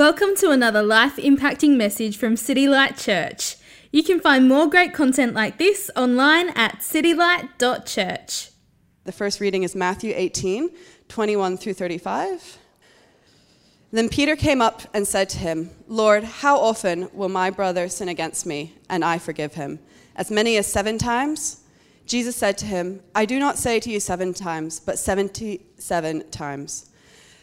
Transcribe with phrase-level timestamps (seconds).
[0.00, 3.56] Welcome to another life impacting message from City Light Church.
[3.92, 8.50] You can find more great content like this online at citylight.church.
[9.04, 10.70] The first reading is Matthew 18,
[11.08, 12.56] 21 through 35.
[13.92, 18.08] Then Peter came up and said to him, Lord, how often will my brother sin
[18.08, 19.80] against me, and I forgive him?
[20.16, 21.60] As many as seven times?
[22.06, 26.30] Jesus said to him, I do not say to you seven times, but seventy seven
[26.30, 26.89] times.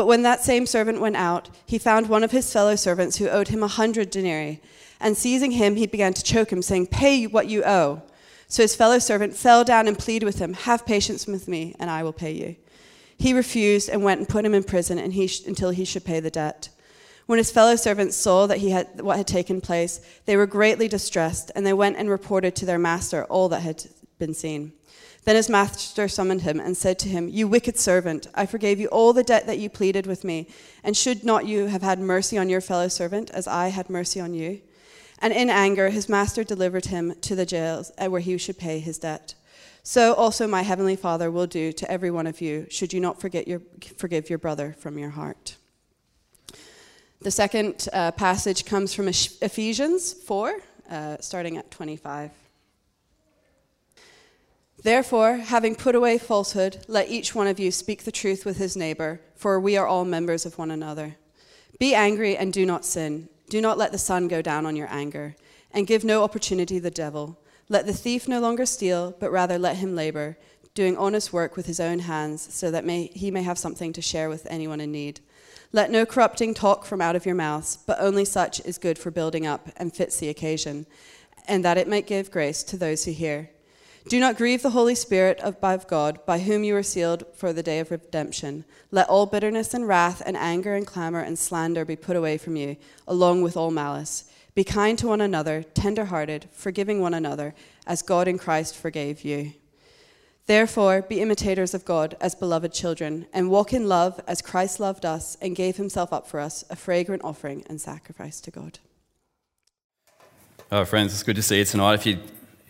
[0.00, 3.28] But when that same servant went out, he found one of his fellow servants who
[3.28, 4.62] owed him a hundred denarii.
[4.98, 8.00] And seizing him, he began to choke him, saying, Pay what you owe.
[8.48, 11.90] So his fellow servant fell down and pleaded with him, Have patience with me, and
[11.90, 12.56] I will pay you.
[13.18, 16.06] He refused and went and put him in prison and he sh- until he should
[16.06, 16.70] pay the debt.
[17.26, 20.88] When his fellow servants saw that he had what had taken place, they were greatly
[20.88, 23.84] distressed, and they went and reported to their master all that had
[24.18, 24.72] been seen.
[25.24, 28.88] Then his master summoned him and said to him, You wicked servant, I forgave you
[28.88, 30.48] all the debt that you pleaded with me,
[30.82, 34.18] and should not you have had mercy on your fellow servant as I had mercy
[34.20, 34.62] on you?
[35.20, 38.78] And in anger, his master delivered him to the jails uh, where he should pay
[38.78, 39.34] his debt.
[39.82, 43.22] So also my heavenly Father will do to every one of you, should you not
[43.46, 43.60] your,
[43.96, 45.56] forgive your brother from your heart.
[47.20, 50.54] The second uh, passage comes from Ephesians 4,
[50.90, 52.30] uh, starting at 25.
[54.82, 58.76] Therefore, having put away falsehood, let each one of you speak the truth with his
[58.76, 61.16] neighbor, for we are all members of one another.
[61.78, 63.28] Be angry and do not sin.
[63.50, 65.36] Do not let the sun go down on your anger,
[65.72, 67.38] and give no opportunity to the devil.
[67.68, 70.38] Let the thief no longer steal, but rather let him labor,
[70.74, 74.00] doing honest work with his own hands, so that may, he may have something to
[74.00, 75.20] share with anyone in need.
[75.72, 79.10] Let no corrupting talk from out of your mouths, but only such is good for
[79.10, 80.86] building up and fits the occasion,
[81.46, 83.50] and that it may give grace to those who hear.
[84.10, 87.62] Do not grieve the Holy Spirit of God, by whom you were sealed for the
[87.62, 88.64] day of redemption.
[88.90, 92.56] Let all bitterness and wrath and anger and clamor and slander be put away from
[92.56, 92.76] you,
[93.06, 94.24] along with all malice.
[94.56, 97.54] Be kind to one another, tender hearted, forgiving one another,
[97.86, 99.52] as God in Christ forgave you.
[100.46, 105.06] Therefore, be imitators of God as beloved children, and walk in love as Christ loved
[105.06, 108.80] us and gave himself up for us, a fragrant offering and sacrifice to God.
[110.72, 111.94] Oh, friends, it's good to see you tonight.
[111.94, 112.18] If you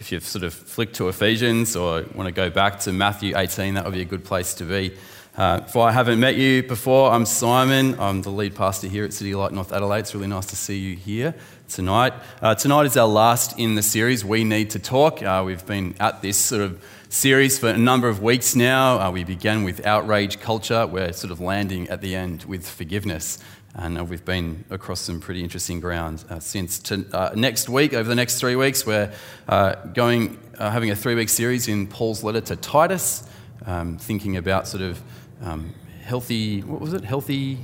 [0.01, 3.75] if you've sort of flicked to Ephesians or want to go back to Matthew 18,
[3.75, 4.97] that would be a good place to be.
[5.37, 8.01] Uh, if I haven't met you before, I'm Simon.
[8.01, 10.01] I'm the lead pastor here at City Light North Adelaide.
[10.01, 11.35] It's really nice to see you here
[11.69, 12.15] tonight.
[12.41, 15.23] Uh, tonight is our last in the series, We Need to Talk.
[15.23, 18.99] Uh, we've been at this sort of series for a number of weeks now.
[18.99, 20.87] Uh, we began with outrage culture.
[20.87, 23.39] We're sort of landing at the end with forgiveness.
[23.75, 26.79] And uh, we've been across some pretty interesting ground uh, since.
[26.81, 29.13] To, uh, next week, over the next three weeks, we're
[29.49, 33.29] uh, going uh, having a three-week series in Paul's letter to Titus,
[33.67, 35.01] um, thinking about sort of
[35.43, 35.73] um,
[36.03, 36.63] healthy.
[36.63, 37.05] What was it?
[37.05, 37.59] Healthy,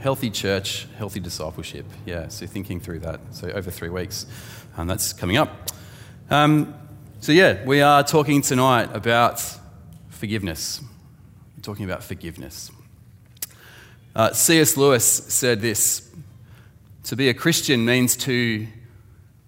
[0.00, 1.86] healthy church, healthy discipleship.
[2.04, 2.26] Yeah.
[2.28, 3.20] So thinking through that.
[3.30, 4.26] So over three weeks,
[4.72, 5.70] and um, that's coming up.
[6.28, 6.74] Um,
[7.20, 9.42] so yeah, we are talking tonight about
[10.08, 10.80] forgiveness.
[11.56, 12.72] We're talking about forgiveness.
[14.18, 14.76] Uh, C.S.
[14.76, 16.10] Lewis said this
[17.04, 18.66] To be a Christian means to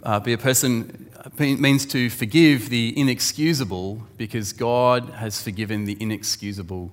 [0.04, 6.92] uh, be a person, means to forgive the inexcusable because God has forgiven the inexcusable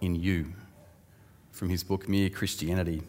[0.00, 0.52] in you.
[1.52, 3.04] From his book, Mere Christianity.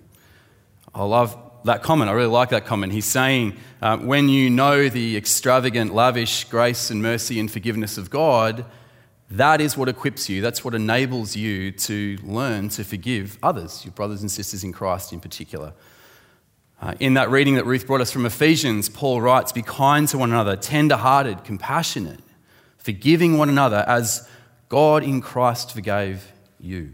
[0.93, 2.07] I love that comment.
[2.07, 2.93] I really like that comment.
[2.93, 8.11] He's saying, uh, when you know the extravagant, lavish grace and mercy and forgiveness of
[8.11, 8.63] God,
[9.33, 13.91] that is what equips you, that's what enables you to learn to forgive others, your
[13.91, 15.73] brothers and sisters in Christ in particular.
[16.79, 20.17] Uh, in that reading that Ruth brought us from Ephesians, Paul writes, Be kind to
[20.19, 22.19] one another, tender hearted, compassionate,
[22.77, 24.29] forgiving one another as
[24.69, 26.91] God in Christ forgave you.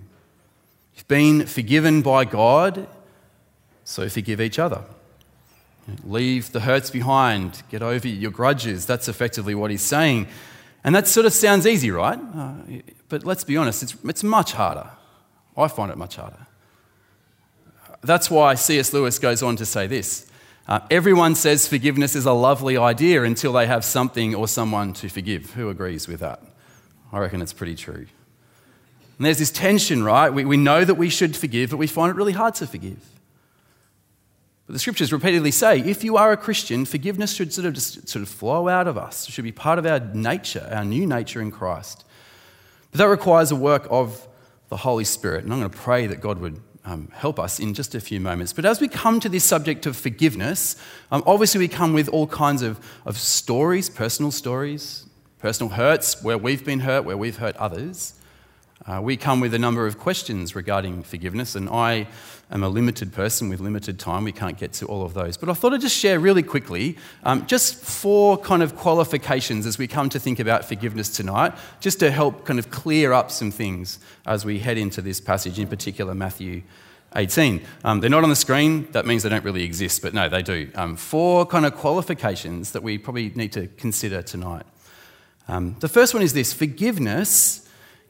[0.96, 2.88] You've been forgiven by God,
[3.84, 4.84] so forgive each other.
[6.04, 8.86] Leave the hurts behind, get over your grudges.
[8.86, 10.28] That's effectively what he's saying.
[10.84, 12.20] And that sort of sounds easy, right?
[12.36, 12.54] Uh,
[13.10, 14.90] but let's be honest, it's, it's much harder.
[15.58, 16.48] I find it much harder.
[18.02, 18.94] That's why C.S.
[18.94, 20.30] Lewis goes on to say this
[20.68, 25.10] uh, Everyone says forgiveness is a lovely idea until they have something or someone to
[25.10, 25.52] forgive.
[25.52, 26.42] Who agrees with that?
[27.12, 28.06] I reckon it's pretty true.
[29.18, 30.30] And there's this tension, right?
[30.30, 33.04] We, we know that we should forgive, but we find it really hard to forgive.
[34.70, 38.08] But the scriptures repeatedly say if you are a Christian, forgiveness should sort of just
[38.08, 39.28] sort of flow out of us.
[39.28, 42.06] It should be part of our nature, our new nature in Christ.
[42.92, 44.28] But that requires a work of
[44.68, 45.44] the Holy Spirit.
[45.44, 48.20] And I'm going to pray that God would um, help us in just a few
[48.20, 48.54] moments.
[48.54, 50.76] But as we come to this subject of forgiveness,
[51.12, 55.08] um, obviously we come with all kinds of, of stories, personal stories,
[55.40, 58.14] personal hurts, where we've been hurt, where we've hurt others.
[58.86, 62.08] Uh, we come with a number of questions regarding forgiveness, and I
[62.52, 64.24] am a limited person with limited time.
[64.24, 65.38] We can't get to all of those.
[65.38, 69.78] But I thought I'd just share really quickly um, just four kind of qualifications as
[69.78, 73.52] we come to think about forgiveness tonight, just to help kind of clear up some
[73.52, 76.64] things as we head into this passage, in particular, Matthew
[77.16, 77.62] 18.
[77.84, 80.44] Um, they're not on the screen, that means they don't really exist, but no, they
[80.44, 80.70] do.
[80.76, 84.66] Um, four kind of qualifications that we probably need to consider tonight.
[85.48, 87.68] Um, the first one is this forgiveness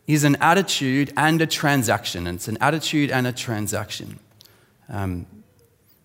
[0.08, 2.28] is an attitude and a transaction.
[2.28, 4.20] It's an attitude and a transaction.
[4.90, 5.28] Um,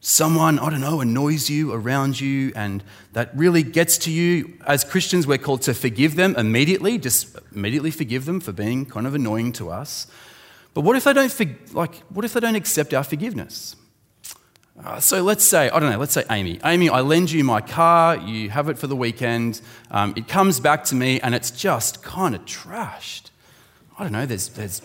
[0.00, 2.84] someone, I don't know, annoys you around you, and
[3.14, 4.58] that really gets to you.
[4.66, 9.06] As Christians, we're called to forgive them immediately, just immediately forgive them for being kind
[9.06, 10.06] of annoying to us.
[10.74, 13.76] But what if they don't, like, what if they don't accept our forgiveness?
[14.84, 16.60] Uh, so let's say, I don't know, let's say Amy.
[16.64, 19.60] Amy, I lend you my car, you have it for the weekend,
[19.92, 23.30] um, it comes back to me, and it's just kind of trashed.
[23.96, 24.82] I don't know, there's, there's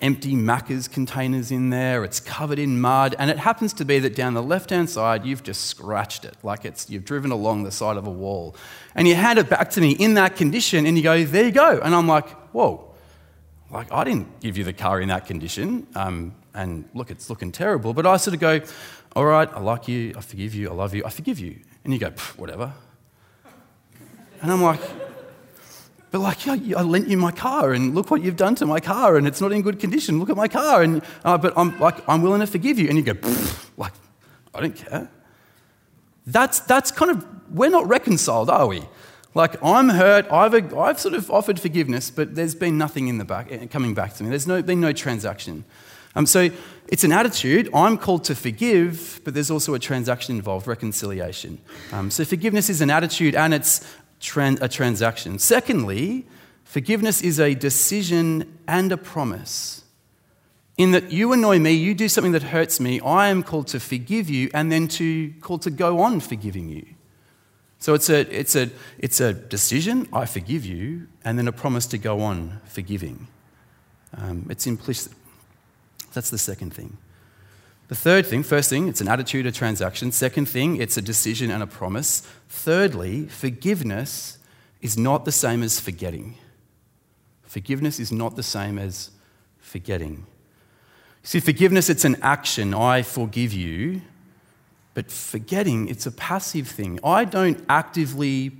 [0.00, 4.14] empty Macca's containers in there, it's covered in mud, and it happens to be that
[4.14, 7.70] down the left hand side, you've just scratched it, like it's, you've driven along the
[7.70, 8.54] side of a wall.
[8.94, 11.50] And you hand it back to me in that condition, and you go, there you
[11.50, 11.80] go.
[11.82, 12.92] And I'm like, whoa,
[13.70, 15.86] like I didn't give you the car in that condition.
[15.94, 17.92] Um, and look, it's looking terrible.
[17.92, 18.60] But I sort of go,
[19.14, 21.58] all right, I like you, I forgive you, I love you, I forgive you.
[21.84, 22.72] And you go, whatever.
[24.42, 24.80] And I'm like,
[26.16, 28.80] but like, yeah, I lent you my car, and look what you've done to my
[28.80, 30.18] car, and it's not in good condition.
[30.18, 32.88] Look at my car, and uh, but I'm like, I'm willing to forgive you.
[32.88, 33.12] And you go,
[33.76, 33.92] like,
[34.54, 35.10] I don't care.
[36.26, 38.82] That's that's kind of we're not reconciled, are we?
[39.34, 40.26] Like I'm hurt.
[40.32, 43.92] I've I've sort of offered forgiveness, but there's been nothing in the back eh, coming
[43.92, 44.30] back to me.
[44.30, 45.64] There's no been no transaction.
[46.14, 46.48] Um, so
[46.88, 47.68] it's an attitude.
[47.74, 51.58] I'm called to forgive, but there's also a transaction involved, reconciliation.
[51.92, 53.86] Um, so forgiveness is an attitude and it's
[54.20, 55.38] a transaction.
[55.38, 56.26] Secondly,
[56.64, 59.84] forgiveness is a decision and a promise.
[60.76, 63.80] In that you annoy me, you do something that hurts me, I am called to
[63.80, 66.84] forgive you and then to called to go on forgiving you.
[67.78, 71.86] So it's a, it's a, it's a decision, I forgive you, and then a promise
[71.88, 73.26] to go on forgiving.
[74.16, 75.12] Um, it's implicit.
[76.12, 76.96] That's the second thing.
[77.88, 80.10] The third thing, first thing, it's an attitude, a transaction.
[80.10, 82.26] Second thing, it's a decision and a promise.
[82.48, 84.38] Thirdly, forgiveness
[84.80, 86.36] is not the same as forgetting.
[87.42, 89.10] Forgiveness is not the same as
[89.58, 90.26] forgetting.
[91.22, 92.74] See, forgiveness, it's an action.
[92.74, 94.02] I forgive you.
[94.94, 97.00] But forgetting, it's a passive thing.
[97.02, 98.52] I don't actively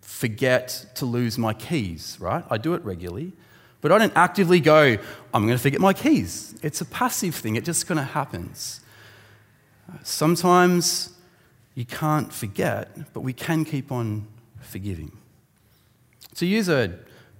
[0.00, 2.44] forget to lose my keys, right?
[2.50, 3.32] I do it regularly.
[3.80, 4.96] But I don't actively go,
[5.34, 6.54] I'm going to forget my keys.
[6.62, 8.80] It's a passive thing, it just kind of happens.
[10.02, 11.13] Sometimes
[11.74, 14.26] you can't forget, but we can keep on
[14.60, 15.12] forgiving.
[16.36, 16.98] To use a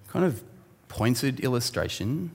[0.09, 0.43] kind of
[0.89, 2.31] pointed illustration,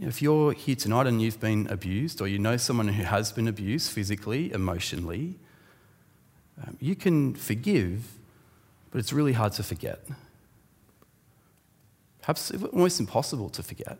[0.00, 3.46] if you're here tonight and you've been abused, or you know someone who has been
[3.46, 5.36] abused physically, emotionally,
[6.64, 8.12] um, you can forgive,
[8.90, 10.00] but it's really hard to forget.
[12.20, 13.98] Perhaps almost impossible to forget.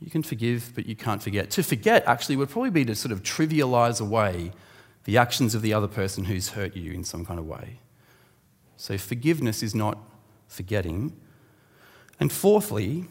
[0.00, 1.50] You can forgive, but you can't forget.
[1.52, 4.52] To forget, actually, would probably be to sort of trivialize away
[5.04, 7.78] the actions of the other person who's hurt you in some kind of way.
[8.76, 9.98] So, forgiveness is not
[10.48, 11.16] forgetting.
[12.18, 13.06] And fourthly,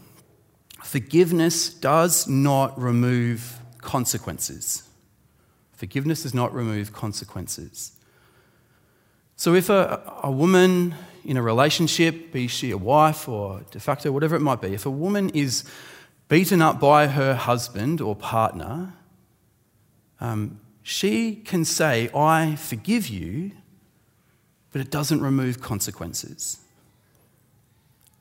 [0.84, 4.84] forgiveness does not remove consequences.
[5.74, 7.94] Forgiveness does not remove consequences.
[9.36, 10.96] So, if a, a woman
[11.26, 14.86] in a relationship, be she a wife or de facto, whatever it might be, if
[14.86, 15.64] a woman is
[16.28, 18.94] beaten up by her husband or partner,
[20.20, 23.52] um, she can say, I forgive you,
[24.72, 26.60] but it doesn't remove consequences.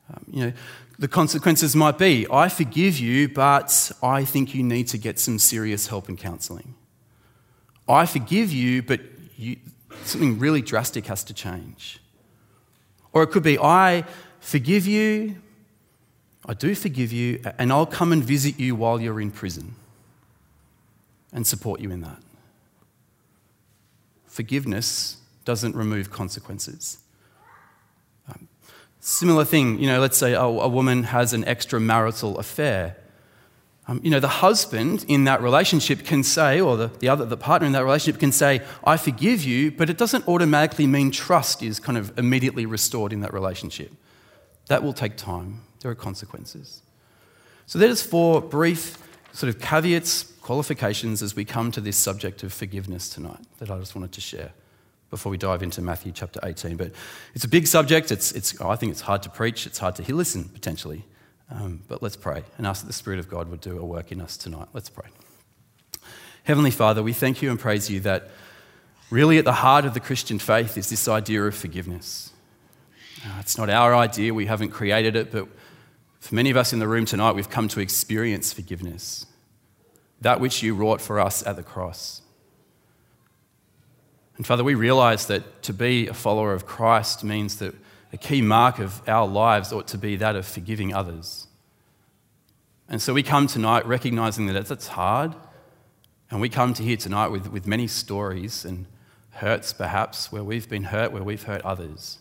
[0.09, 0.53] Um, you know,
[0.97, 5.39] the consequences might be, I forgive you, but I think you need to get some
[5.39, 6.75] serious help and counselling.
[7.87, 9.01] I forgive you, but
[9.35, 9.57] you,
[10.05, 11.99] something really drastic has to change.
[13.11, 14.05] Or it could be, I
[14.39, 15.35] forgive you,
[16.45, 19.75] I do forgive you, and I'll come and visit you while you're in prison
[21.33, 22.21] and support you in that.
[24.33, 26.97] Forgiveness doesn't remove consequences.
[28.27, 28.47] Um,
[28.99, 32.97] similar thing, you know, let's say a, a woman has an extramarital affair.
[33.87, 37.37] Um, you know, the husband in that relationship can say, or the, the other, the
[37.37, 41.61] partner in that relationship can say, I forgive you, but it doesn't automatically mean trust
[41.61, 43.91] is kind of immediately restored in that relationship.
[44.65, 45.61] That will take time.
[45.81, 46.81] There are consequences.
[47.67, 48.97] So there's four brief
[49.31, 53.79] sort of caveats, qualifications as we come to this subject of forgiveness tonight that I
[53.79, 54.51] just wanted to share
[55.09, 56.75] before we dive into Matthew chapter 18.
[56.75, 56.91] But
[57.33, 58.11] it's a big subject.
[58.11, 59.65] It's, it's, I think it's hard to preach.
[59.65, 61.05] It's hard to listen, potentially.
[61.49, 64.11] Um, but let's pray and ask that the Spirit of God would do a work
[64.11, 64.67] in us tonight.
[64.73, 65.05] Let's pray.
[66.43, 68.29] Heavenly Father, we thank you and praise you that
[69.09, 72.33] really at the heart of the Christian faith is this idea of forgiveness.
[73.25, 75.47] Uh, it's not our idea, we haven't created it, but
[76.19, 79.25] for many of us in the room tonight, we've come to experience forgiveness.
[80.23, 82.21] That which you wrought for us at the cross.
[84.37, 87.75] And Father, we realize that to be a follower of Christ means that
[88.11, 91.47] a key mark of our lives ought to be that of forgiving others.
[92.87, 95.35] And so we come tonight recognizing that it's hard,
[96.31, 98.85] and we come to here tonight with, with many stories and
[99.31, 102.19] hurts, perhaps, where we've been hurt, where we've hurt others.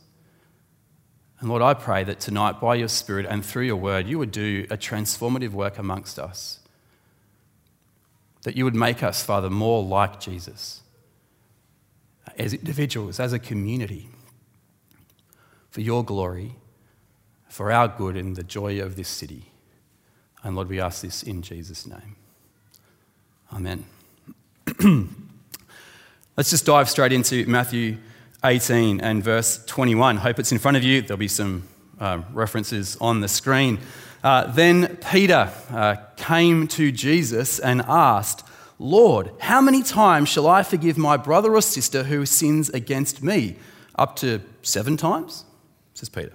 [1.41, 4.33] And Lord, I pray that tonight, by your Spirit and through your word, you would
[4.33, 6.59] do a transformative work amongst us.
[8.43, 10.83] That you would make us, Father, more like Jesus
[12.39, 14.09] as individuals, as a community
[15.71, 16.57] for your glory,
[17.49, 19.53] for our good and the joy of this city.
[20.43, 22.17] And Lord, we ask this in Jesus' name.
[23.53, 23.85] Amen.
[26.37, 27.99] Let's just dive straight into Matthew
[28.45, 30.17] 18 and verse 21.
[30.17, 31.03] Hope it's in front of you.
[31.03, 31.69] There'll be some
[32.01, 33.79] uh, references on the screen.
[34.23, 38.45] Uh, then Peter uh, came to Jesus and asked,
[38.79, 43.57] Lord, how many times shall I forgive my brother or sister who sins against me?
[43.97, 45.45] Up to seven times?
[45.95, 46.33] says Peter.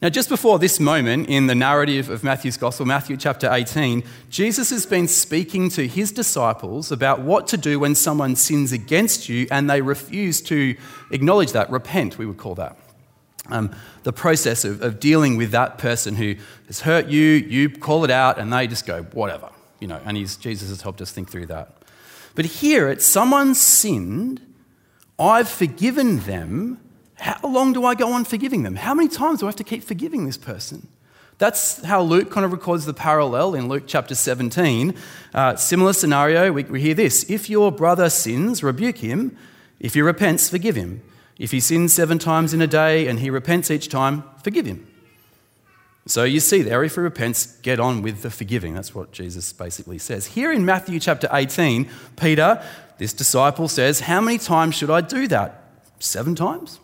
[0.00, 4.70] Now, just before this moment in the narrative of Matthew's Gospel, Matthew chapter 18, Jesus
[4.70, 9.46] has been speaking to his disciples about what to do when someone sins against you
[9.52, 10.76] and they refuse to
[11.12, 11.70] acknowledge that.
[11.70, 12.76] Repent, we would call that.
[13.48, 16.36] Um, the process of, of dealing with that person who
[16.68, 19.50] has hurt you, you call it out, and they just go, whatever.
[19.80, 21.76] You know, and Jesus has helped us think through that.
[22.34, 24.40] But here it's someone sinned,
[25.18, 26.80] I've forgiven them,
[27.16, 28.76] how long do I go on forgiving them?
[28.76, 30.88] How many times do I have to keep forgiving this person?
[31.38, 34.94] That's how Luke kind of records the parallel in Luke chapter 17.
[35.34, 39.36] Uh, similar scenario, we, we hear this If your brother sins, rebuke him.
[39.80, 41.02] If he repents, forgive him.
[41.38, 44.86] If he sins seven times in a day and he repents each time, forgive him.
[46.06, 48.74] So you see there, if he repents, get on with the forgiving.
[48.74, 50.26] That's what Jesus basically says.
[50.26, 52.62] Here in Matthew chapter 18, Peter,
[52.98, 55.62] this disciple, says, How many times should I do that?
[56.00, 56.80] Seven times?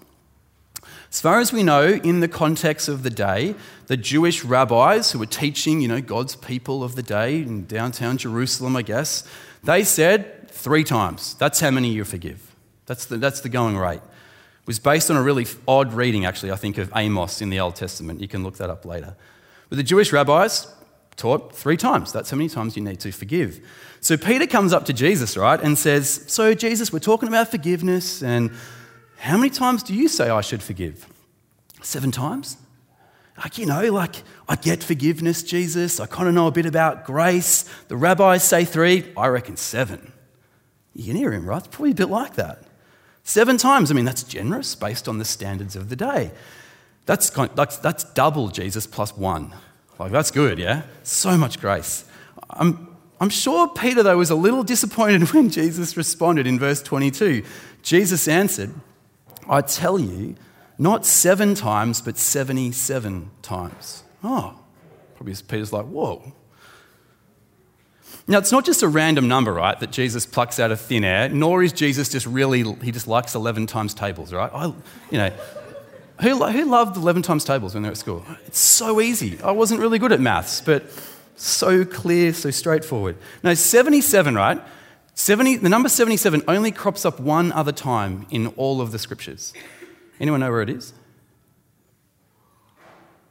[1.11, 3.55] As far as we know, in the context of the day,
[3.87, 8.19] the Jewish rabbis who were teaching, you know, God's people of the day in downtown
[8.19, 9.27] Jerusalem, I guess,
[9.65, 11.35] they said three times.
[11.35, 12.55] That's how many you forgive.
[12.87, 14.01] That's the, that's the going rate.
[14.69, 17.75] Was based on a really odd reading, actually, I think, of Amos in the Old
[17.75, 18.21] Testament.
[18.21, 19.17] You can look that up later.
[19.71, 20.67] But the Jewish rabbis
[21.17, 22.13] taught three times.
[22.13, 23.67] That's how many times you need to forgive.
[24.01, 28.23] So Peter comes up to Jesus, right, and says, So, Jesus, we're talking about forgiveness
[28.23, 28.51] and
[29.17, 31.07] how many times do you say I should forgive?
[31.81, 32.59] Seven times?
[33.39, 34.17] Like, you know, like,
[34.51, 35.99] I get forgiveness, Jesus.
[35.99, 37.63] I kind of know a bit about grace.
[37.89, 39.13] The rabbis say three.
[39.17, 40.13] I reckon seven.
[40.95, 41.59] You can hear him, right?
[41.59, 42.65] It's probably a bit like that.
[43.29, 43.91] Seven times.
[43.91, 46.31] I mean, that's generous based on the standards of the day.
[47.05, 49.53] That's, that's, that's double Jesus plus one.
[49.99, 50.85] Like, that's good, yeah?
[51.03, 52.07] So much grace.
[52.49, 57.45] I'm, I'm sure Peter, though, was a little disappointed when Jesus responded in verse 22.
[57.83, 58.73] Jesus answered,
[59.47, 60.35] I tell you,
[60.79, 64.05] not seven times, but 77 times.
[64.25, 64.59] Oh,
[65.17, 66.33] probably Peter's like, whoa.
[68.31, 71.31] Now, it's not just a random number, right, that Jesus plucks out of thin air,
[71.31, 74.51] nor is Jesus just really, he just likes 11 times tables, right?
[74.53, 74.67] I,
[75.11, 75.33] you know,
[76.21, 78.23] who, who loved 11 times tables when they were at school?
[78.47, 79.41] It's so easy.
[79.43, 80.85] I wasn't really good at maths, but
[81.37, 83.17] so clear, so straightforward.
[83.43, 84.61] Now, 77, right?
[85.15, 89.55] 70, the number 77 only crops up one other time in all of the scriptures.
[90.21, 90.93] Anyone know where it is?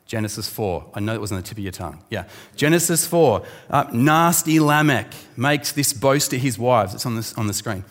[0.08, 0.92] Genesis 4.
[0.94, 2.02] I know it was on the tip of your tongue.
[2.10, 2.24] Yeah.
[2.56, 3.44] Genesis 4.
[3.70, 6.96] Uh, nasty Lamech makes this boast to his wives.
[6.96, 7.84] It's on, this, on the screen.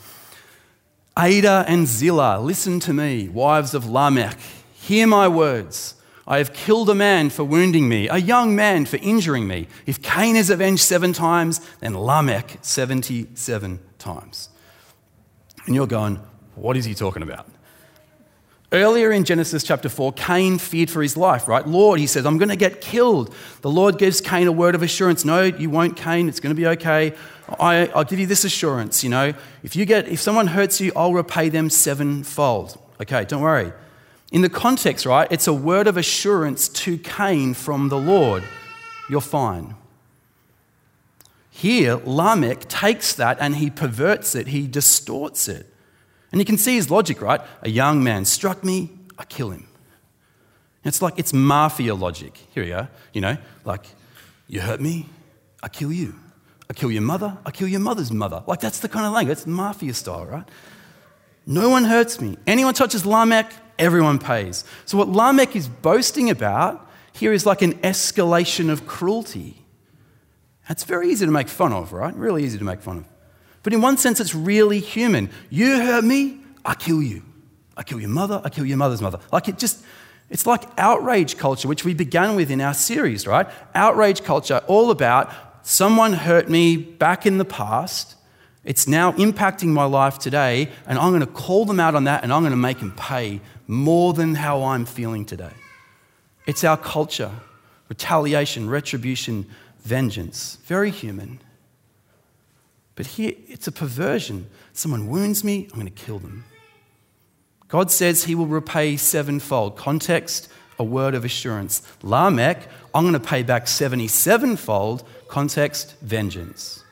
[1.16, 4.38] Adah and Zillah, listen to me, wives of Lamech.
[4.74, 5.94] Hear my words.
[6.26, 9.68] I have killed a man for wounding me, a young man for injuring me.
[9.86, 14.48] If Cain is avenged seven times, then Lamech 77 times.
[15.66, 16.16] And you're going,
[16.54, 17.46] what is he talking about?
[18.72, 21.66] Earlier in Genesis chapter 4, Cain feared for his life, right?
[21.66, 23.32] Lord, he says, I'm going to get killed.
[23.60, 25.24] The Lord gives Cain a word of assurance.
[25.24, 26.28] No, you won't, Cain.
[26.28, 27.14] It's going to be okay.
[27.60, 29.34] I, will give you this assurance, you know.
[29.62, 32.76] If you get, if someone hurts you, I'll repay them sevenfold.
[33.00, 33.72] Okay, don't worry.
[34.32, 38.42] In the context, right, it's a word of assurance to Cain from the Lord.
[39.08, 39.76] You're fine.
[41.50, 45.72] Here, Lamech takes that and he perverts it, he distorts it.
[46.36, 47.40] And you can see his logic, right?
[47.62, 49.66] A young man struck me, I kill him.
[50.84, 52.36] It's like it's mafia logic.
[52.52, 53.86] Here we are, you know, like,
[54.46, 55.06] you hurt me,
[55.62, 56.14] I kill you.
[56.68, 58.42] I kill your mother, I kill your mother's mother.
[58.46, 60.46] Like, that's the kind of language, it's mafia style, right?
[61.46, 62.36] No one hurts me.
[62.46, 64.66] Anyone touches Lamech, everyone pays.
[64.84, 69.64] So, what Lamech is boasting about here is like an escalation of cruelty.
[70.68, 72.14] That's very easy to make fun of, right?
[72.14, 73.15] Really easy to make fun of.
[73.66, 75.28] But in one sense, it's really human.
[75.50, 77.24] You hurt me, I kill you.
[77.76, 79.18] I kill your mother, I kill your mother's mother.
[79.32, 79.84] Like it just,
[80.30, 83.48] it's like outrage culture, which we began with in our series, right?
[83.74, 85.32] Outrage culture, all about
[85.62, 88.14] someone hurt me back in the past.
[88.62, 92.22] It's now impacting my life today, and I'm going to call them out on that
[92.22, 95.54] and I'm going to make them pay more than how I'm feeling today.
[96.46, 97.32] It's our culture
[97.88, 99.44] retaliation, retribution,
[99.80, 100.58] vengeance.
[100.66, 101.40] Very human.
[102.96, 104.48] But here, it's a perversion.
[104.72, 106.44] Someone wounds me, I'm going to kill them.
[107.68, 109.76] God says he will repay sevenfold.
[109.76, 110.48] Context,
[110.78, 111.82] a word of assurance.
[112.02, 115.06] Lamech, I'm going to pay back 77 fold.
[115.28, 116.82] Context, vengeance.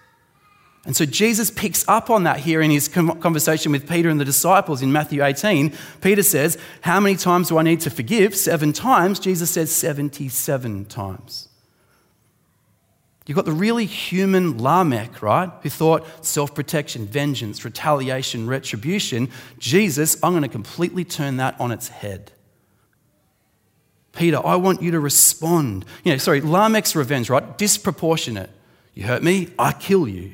[0.86, 4.24] And so Jesus picks up on that here in his conversation with Peter and the
[4.24, 5.72] disciples in Matthew 18.
[6.02, 8.36] Peter says, How many times do I need to forgive?
[8.36, 9.18] Seven times.
[9.18, 11.48] Jesus says 77 times.
[13.26, 15.50] You've got the really human Lamech, right?
[15.62, 19.30] Who thought self protection, vengeance, retaliation, retribution.
[19.58, 22.32] Jesus, I'm going to completely turn that on its head.
[24.12, 25.84] Peter, I want you to respond.
[26.04, 27.56] You know, sorry, Lamech's revenge, right?
[27.56, 28.50] Disproportionate.
[28.92, 30.32] You hurt me, I kill you.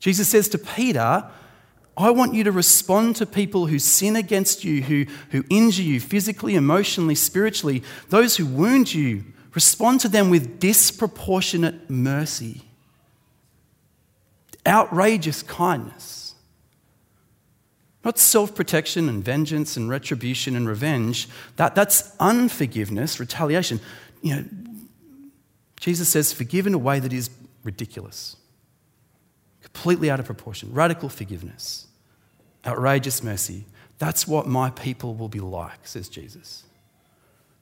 [0.00, 1.24] Jesus says to Peter,
[1.96, 6.00] I want you to respond to people who sin against you, who, who injure you
[6.00, 9.24] physically, emotionally, spiritually, those who wound you
[9.56, 12.60] Respond to them with disproportionate mercy,
[14.66, 16.34] outrageous kindness.
[18.04, 21.26] Not self protection and vengeance and retribution and revenge.
[21.56, 23.80] That, that's unforgiveness, retaliation.
[24.20, 24.44] You know,
[25.80, 27.30] Jesus says, forgive in a way that is
[27.64, 28.36] ridiculous,
[29.62, 30.70] completely out of proportion.
[30.74, 31.86] Radical forgiveness,
[32.66, 33.64] outrageous mercy.
[33.96, 36.64] That's what my people will be like, says Jesus.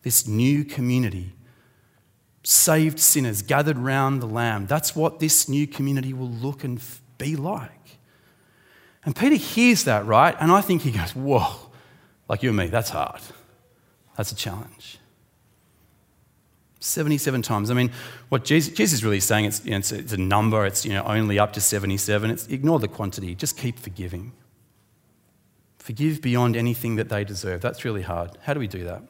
[0.03, 1.35] This new community
[2.45, 4.67] saved sinners gathered round the Lamb.
[4.67, 6.81] That's what this new community will look and
[7.19, 7.71] be like.
[9.05, 10.37] And Peter hears that, right?
[10.39, 11.55] And I think he goes, Whoa,
[12.29, 13.21] like you and me, that's hard.
[14.17, 14.99] That's a challenge.
[16.81, 17.71] 77 times.
[17.71, 17.91] I mean,
[18.29, 20.85] what Jesus, Jesus is really saying, it's, you know, it's, a, it's, a, number, it's
[20.85, 22.31] you know, only up to 77.
[22.31, 24.33] It's, ignore the quantity, just keep forgiving.
[25.79, 27.63] Forgive beyond anything that they deserve.
[27.63, 28.37] That's really hard.
[28.43, 29.03] How do we do that?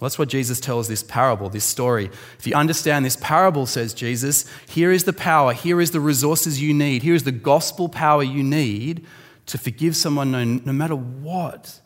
[0.00, 2.10] Well, that's what Jesus tells this parable, this story.
[2.38, 6.60] If you understand this parable, says Jesus, here is the power, here is the resources
[6.60, 9.06] you need, here is the gospel power you need
[9.46, 11.80] to forgive someone no, no matter what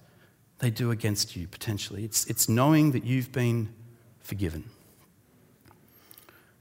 [0.61, 2.05] they do against you, potentially.
[2.05, 3.69] It's, it's knowing that you've been
[4.21, 4.65] forgiven.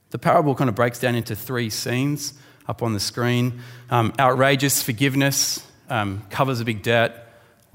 [0.09, 2.33] The parable kind of breaks down into three scenes
[2.67, 7.26] up on the screen um, outrageous forgiveness um, covers a big debt.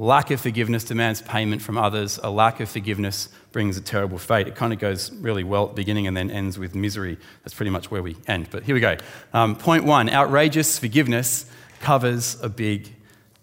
[0.02, 2.18] Lack of forgiveness demands payment from others.
[2.24, 4.48] A lack of forgiveness brings a terrible fate.
[4.48, 7.18] It kind of goes really well at the beginning and then ends with misery.
[7.44, 8.48] That's pretty much where we end.
[8.50, 8.96] But here we go.
[9.32, 11.46] Um, point one outrageous forgiveness
[11.78, 12.92] covers a big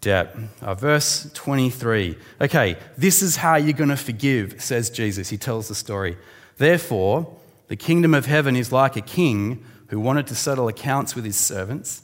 [0.02, 0.36] debt.
[0.62, 2.18] Uh, verse 23.
[2.42, 5.30] Okay, this is how you're going to forgive, says Jesus.
[5.30, 6.18] He tells the story.
[6.58, 7.38] Therefore,
[7.70, 11.38] the kingdom of heaven is like a king who wanted to settle accounts with his
[11.38, 12.02] servants.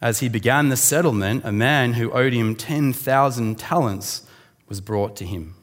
[0.00, 4.26] As he began the settlement, a man who owed him 10,000 talents
[4.68, 5.54] was brought to him.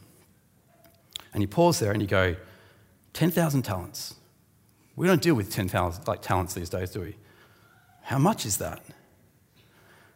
[1.33, 2.35] And you pause there and you go,
[3.13, 4.15] 10,000 talents.
[4.95, 7.15] We don't deal with 10,000 like talents these days, do we?
[8.03, 8.81] How much is that?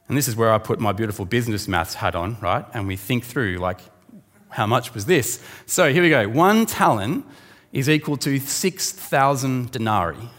[0.07, 2.65] And this is where I put my beautiful business maths hat on, right?
[2.73, 3.81] And we think through, like,
[4.49, 5.43] how much was this?
[5.65, 6.27] So here we go.
[6.29, 7.25] One talent
[7.73, 10.29] is equal to 6,000 denarii.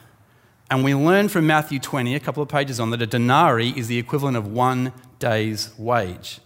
[0.71, 3.89] And we learn from Matthew 20, a couple of pages on, that a denarii is
[3.89, 6.41] the equivalent of one day's wage.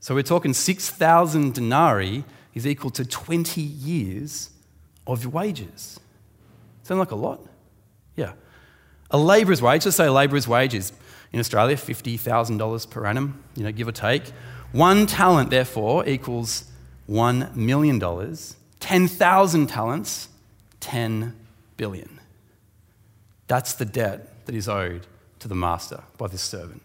[0.00, 4.50] So we're talking 6,000 denarii is equal to 20 years
[5.06, 6.00] of wages.
[6.82, 7.40] Sound like a lot?
[8.16, 8.32] Yeah.
[9.10, 10.92] A labourer's wage, let's say a labourer's wage is
[11.32, 14.24] in Australia $50,000 per annum, you know, give or take.
[14.72, 16.64] One talent, therefore, equals
[17.08, 18.00] $1 million,
[18.80, 20.28] 10,000 talents,
[20.80, 21.36] 10
[21.76, 22.13] billion.
[23.46, 25.06] That's the debt that is owed
[25.40, 26.82] to the master by this servant.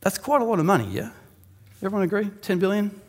[0.00, 1.10] That's quite a lot of money, yeah?
[1.82, 2.28] Everyone agree?
[2.42, 3.00] 10 billion?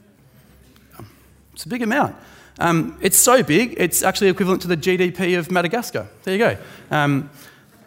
[1.54, 2.16] It's a big amount.
[2.60, 6.08] Um, it's so big, it's actually equivalent to the GDP of Madagascar.
[6.24, 6.58] There you go.
[6.92, 7.30] Um,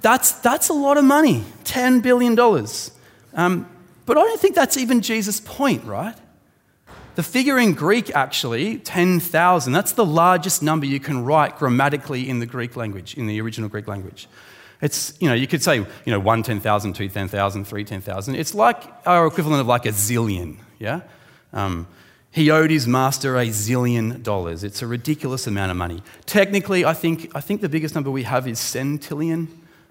[0.01, 2.39] that's, that's a lot of money $10 billion.
[3.35, 3.69] Um,
[4.07, 6.17] but I don't think that's even Jesus' point, right?
[7.17, 12.41] The figure in Greek, actually, 10,000, that's the largest number you can write grammatically in
[12.41, 14.29] the Greek language, in the original Greek language.
[14.83, 18.35] It's, you know, you could say, you know, one 10,000, two 10,000, three 10,000.
[18.35, 21.01] It's like our equivalent of like a zillion, yeah?
[21.55, 21.87] Um,
[22.33, 24.63] he owed his master a zillion dollars.
[24.63, 26.03] It's a ridiculous amount of money.
[26.27, 29.49] Technically, I think, I think the biggest number we have is centillion.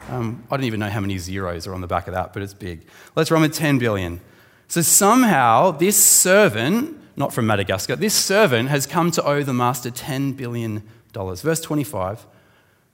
[0.10, 2.44] Um, I don't even know how many zeros are on the back of that, but
[2.44, 2.86] it's big.
[3.16, 4.22] Let's run with 10 billion.
[4.68, 9.90] So somehow, this servant, not from Madagascar, this servant has come to owe the master
[9.90, 10.84] $10 billion.
[11.14, 12.26] Verse 25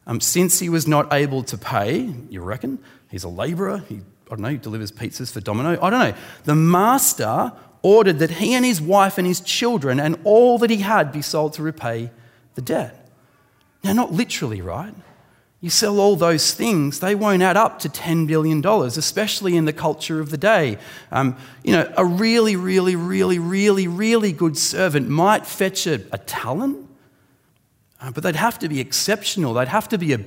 [0.08, 2.80] um, since he was not able to pay, you reckon,
[3.10, 6.14] he's a labourer, he, I don't know, he delivers pizzas for Domino, I don't know.
[6.46, 7.54] The master
[7.84, 11.22] ordered that he and his wife and his children and all that he had be
[11.22, 12.12] sold to repay
[12.56, 13.10] the debt.
[13.84, 14.94] Now, not literally, right?
[15.62, 19.74] You sell all those things, they won't add up to $10 billion, especially in the
[19.74, 20.80] culture of the day.
[21.12, 26.18] Um, you know, a really, really, really, really, really good servant might fetch a, a
[26.18, 26.90] talent,
[28.02, 29.54] uh, but they'd have to be exceptional.
[29.54, 30.20] They'd have to be a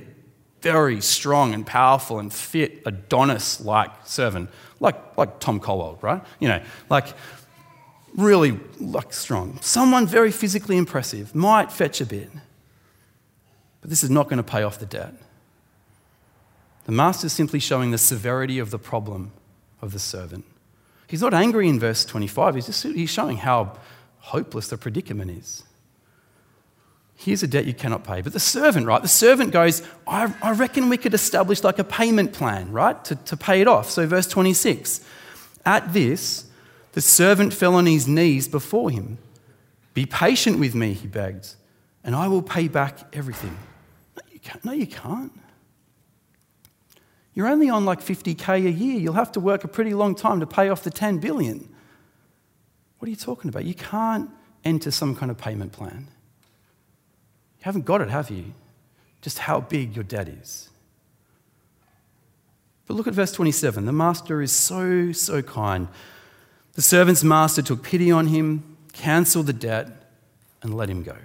[0.61, 6.23] very strong and powerful and fit Adonis like servant, like, like Tom Colwell, right?
[6.39, 7.13] You know, like
[8.15, 9.59] really like strong.
[9.61, 12.29] Someone very physically impressive might fetch a bit,
[13.85, 15.13] but this is not going to pay off the debt.
[16.85, 19.31] The master is simply showing the severity of the problem
[19.79, 20.43] of the servant.
[21.05, 23.77] He's not angry in verse 25, he's just he's showing how
[24.21, 25.65] hopeless the predicament is.
[27.13, 28.23] Here's a debt you cannot pay.
[28.23, 29.03] But the servant, right?
[29.03, 33.05] The servant goes, I, I reckon we could establish like a payment plan, right?
[33.05, 33.91] To, to pay it off.
[33.91, 35.05] So, verse 26
[35.63, 36.45] At this,
[36.93, 39.19] the servant fell on his knees before him.
[39.93, 41.53] Be patient with me, he begged,
[42.03, 43.55] and I will pay back everything.
[44.45, 44.65] No, you can't.
[44.65, 45.31] No, you can't.
[47.35, 48.97] You're only on like 50k a year.
[48.97, 51.69] You'll have to work a pretty long time to pay off the 10 billion.
[52.97, 53.65] What are you talking about?
[53.65, 54.29] You can't
[54.63, 56.07] enter some kind of payment plan.
[57.59, 58.53] You haven't got it, have you?
[59.21, 60.69] Just how big your debt is.
[62.87, 63.85] But look at verse 27.
[63.85, 65.89] The master is so, so kind.
[66.73, 69.89] The servant's master took pity on him, cancelled the debt,
[70.61, 71.17] and let him go.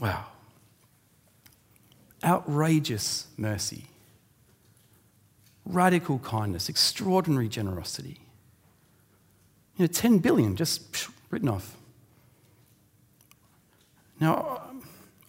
[0.00, 0.26] Wow.
[2.24, 3.84] Outrageous mercy.
[5.66, 8.20] Radical kindness, extraordinary generosity.
[9.76, 11.76] You know, 10 billion just written off.
[14.20, 14.62] Now,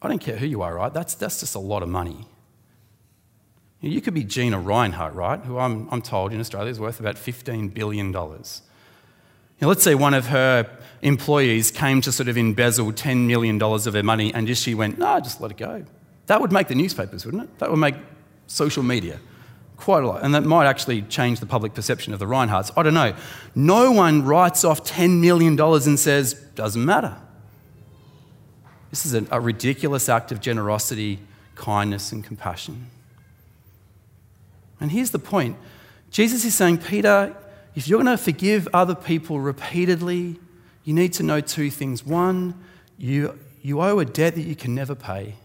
[0.02, 0.94] I don't care who you are, right?
[0.94, 2.28] That's, that's just a lot of money.
[3.82, 5.40] You could be Gina Rinehart, right?
[5.40, 8.12] Who I'm, I'm told in Australia is worth about $15 billion.
[8.12, 10.70] Now, let's say one of her
[11.02, 14.98] employees came to sort of embezzle $10 million of her money and just she went,
[14.98, 15.86] no, just let it go.
[16.28, 17.60] That would make the newspapers, wouldn't it?
[17.60, 17.96] That would make
[18.48, 19.20] social media
[19.78, 20.24] quite a lot.
[20.24, 22.72] And that might actually change the public perception of the Rineharts.
[22.78, 23.16] I don't know.
[23.54, 27.16] No one writes off $10 million and says, doesn't matter.
[28.90, 31.20] This is a, a ridiculous act of generosity,
[31.56, 32.88] kindness, and compassion.
[34.80, 35.58] And here's the point
[36.12, 37.36] Jesus is saying, Peter,
[37.76, 40.40] if you're going to forgive other people repeatedly,
[40.86, 42.06] you need to know two things.
[42.06, 42.54] One,
[42.98, 45.36] you, you owe a debt that you can never pay.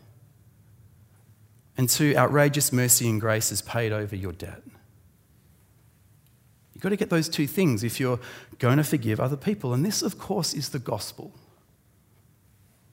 [1.80, 4.60] And two, outrageous mercy and grace has paid over your debt.
[6.74, 8.20] You've got to get those two things if you're
[8.58, 9.72] going to forgive other people.
[9.72, 11.32] And this, of course, is the gospel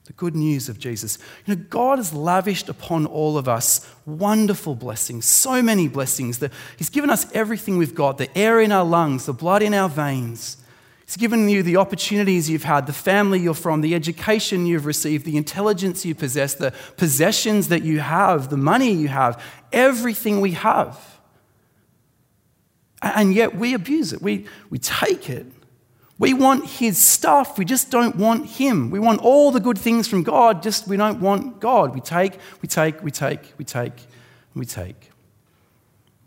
[0.06, 1.18] the good news of Jesus.
[1.44, 6.38] You know, God has lavished upon all of us wonderful blessings, so many blessings.
[6.38, 9.74] That He's given us everything we've got the air in our lungs, the blood in
[9.74, 10.56] our veins.
[11.08, 15.24] He's given you the opportunities you've had, the family you're from, the education you've received,
[15.24, 19.42] the intelligence you possess, the possessions that you have, the money you have,
[19.72, 21.18] everything we have.
[23.00, 25.46] And yet we abuse it, we, we take it.
[26.18, 28.90] We want his stuff, we just don't want him.
[28.90, 31.94] We want all the good things from God, just we don't want God.
[31.94, 33.94] We take, we take, we take, we take,
[34.54, 35.08] we take.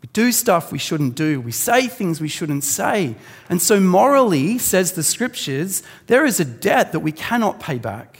[0.02, 1.40] We do stuff we shouldn't do.
[1.40, 3.14] We say things we shouldn't say.
[3.48, 8.18] And so, morally, says the scriptures, there is a debt that we cannot pay back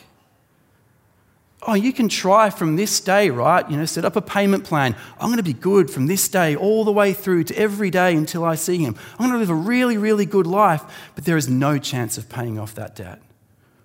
[1.66, 3.68] oh, you can try from this day, right?
[3.70, 4.96] You know, set up a payment plan.
[5.18, 8.14] I'm going to be good from this day all the way through to every day
[8.14, 8.96] until I see him.
[9.12, 10.82] I'm going to live a really, really good life,
[11.14, 13.20] but there is no chance of paying off that debt.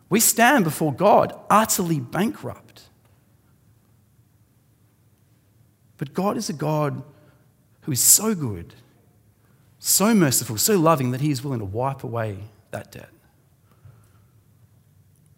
[0.09, 2.83] We stand before God utterly bankrupt.
[5.97, 7.03] But God is a God
[7.87, 8.73] who is so good,
[9.79, 12.39] so merciful, so loving that He is willing to wipe away
[12.71, 13.07] that debt.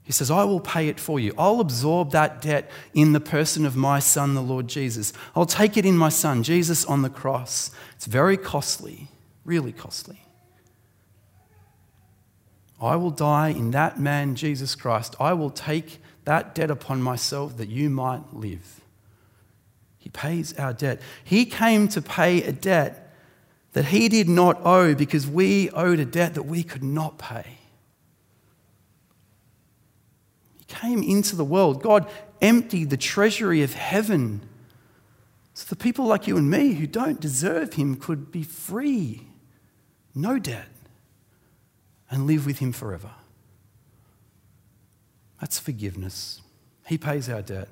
[0.01, 1.31] He says, I will pay it for you.
[1.37, 5.13] I'll absorb that debt in the person of my Son, the Lord Jesus.
[5.35, 7.69] I'll take it in my Son, Jesus on the cross.
[7.95, 9.09] It's very costly,
[9.45, 10.23] really costly.
[12.81, 15.15] I will die in that man, Jesus Christ.
[15.19, 18.78] I will take that debt upon myself that you might live.
[19.99, 21.01] He pays our debt.
[21.23, 23.13] He came to pay a debt
[23.73, 27.59] that he did not owe because we owed a debt that we could not pay
[30.57, 31.83] He came into the world.
[31.83, 32.09] God
[32.41, 34.41] emptied the treasury of heaven
[35.59, 39.27] so the people like you and me who don't deserve Him could be free,
[40.15, 40.69] no debt,
[42.09, 43.11] and live with Him forever.
[45.41, 46.41] That's forgiveness.
[46.87, 47.67] He pays our debt.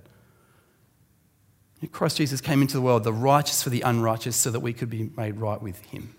[1.92, 4.90] Christ Jesus came into the world, the righteous for the unrighteous, so that we could
[4.90, 6.16] be made right with Him.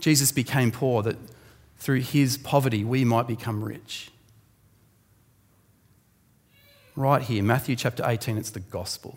[0.00, 1.16] Jesus became poor that
[1.78, 4.12] through His poverty we might become rich
[6.96, 9.16] right here, Matthew chapter 18, it's the gospel.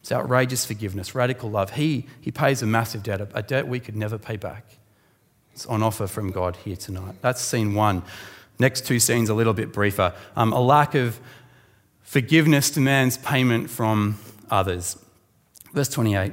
[0.00, 1.74] It's outrageous forgiveness, radical love.
[1.74, 4.64] He, he pays a massive debt, a debt we could never pay back.
[5.52, 7.16] It's on offer from God here tonight.
[7.20, 8.02] That's scene one.
[8.58, 10.14] Next two scenes, a little bit briefer.
[10.36, 11.18] Um, a lack of
[12.10, 14.18] forgiveness demands payment from
[14.50, 14.98] others.
[15.72, 16.32] Verse 28.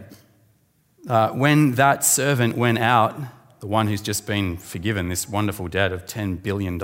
[1.08, 3.16] Uh, when that servant went out,
[3.60, 6.82] the one who's just been forgiven this wonderful debt of $10 billion,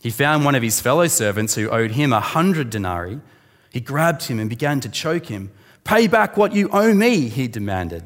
[0.00, 3.20] he found one of his fellow servants who owed him a hundred denarii.
[3.72, 5.50] He grabbed him and began to choke him.
[5.82, 8.04] Pay back what you owe me, he demanded.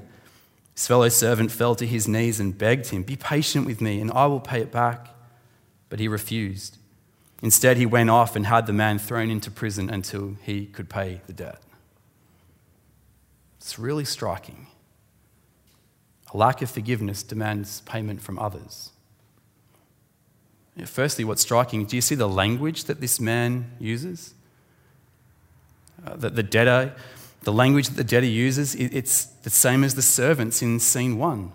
[0.73, 4.11] His fellow servant fell to his knees and begged him, Be patient with me, and
[4.13, 5.09] I will pay it back.
[5.91, 6.79] But he refused.
[7.45, 11.21] Instead, he went off and had the man thrown into prison until he could pay
[11.27, 11.61] the debt.
[13.59, 14.67] It's really striking.
[16.33, 18.93] A lack of forgiveness demands payment from others.
[20.87, 24.33] Firstly, what's striking, do you see the language that this man uses?
[26.03, 26.95] Uh, that the debtor,
[27.43, 31.53] the language that the debtor uses, it's the same as the servants in scene one.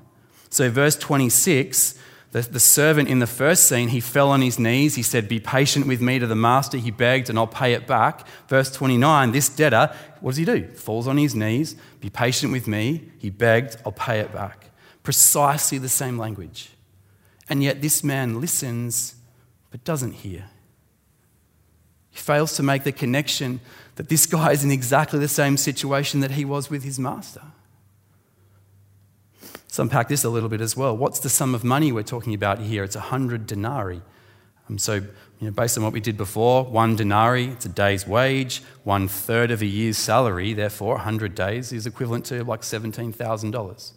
[0.52, 1.98] So, verse 26,
[2.32, 4.96] the, the servant in the first scene, he fell on his knees.
[4.96, 6.78] He said, Be patient with me to the master.
[6.78, 8.28] He begged, and I'll pay it back.
[8.48, 10.68] Verse 29, this debtor, what does he do?
[10.68, 11.76] Falls on his knees.
[12.00, 13.10] Be patient with me.
[13.18, 14.70] He begged, I'll pay it back.
[15.02, 16.70] Precisely the same language.
[17.50, 19.16] And yet this man listens
[19.72, 20.46] but doesn't hear.
[22.12, 23.60] He fails to make the connection
[23.96, 27.42] that this guy is in exactly the same situation that he was with his master.
[29.70, 30.98] Let's unpack this a little bit as well.
[30.98, 32.84] What's the sum of money we're talking about here?
[32.84, 34.02] It's 100 denarii.
[34.68, 35.06] Um, so, you
[35.42, 39.52] know, based on what we did before, one denarii, it's a day's wage, one third
[39.52, 43.92] of a year's salary, therefore, 100 days is equivalent to like $17,000,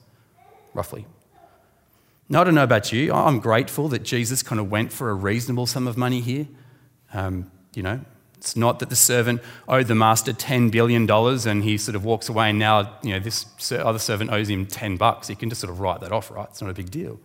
[0.74, 1.06] roughly.
[2.28, 3.10] Now, I don't know about you.
[3.10, 6.48] I'm grateful that Jesus kind of went for a reasonable sum of money here.
[7.14, 8.04] Um, you know,
[8.42, 12.28] it's not that the servant owed the master $10 billion and he sort of walks
[12.28, 15.28] away and now, you know, this other servant owes him 10 bucks.
[15.28, 16.48] He can just sort of write that off, right?
[16.50, 17.20] It's not a big deal.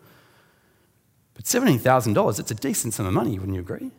[1.34, 3.90] But $17,000, it's a decent sum of money, wouldn't you agree?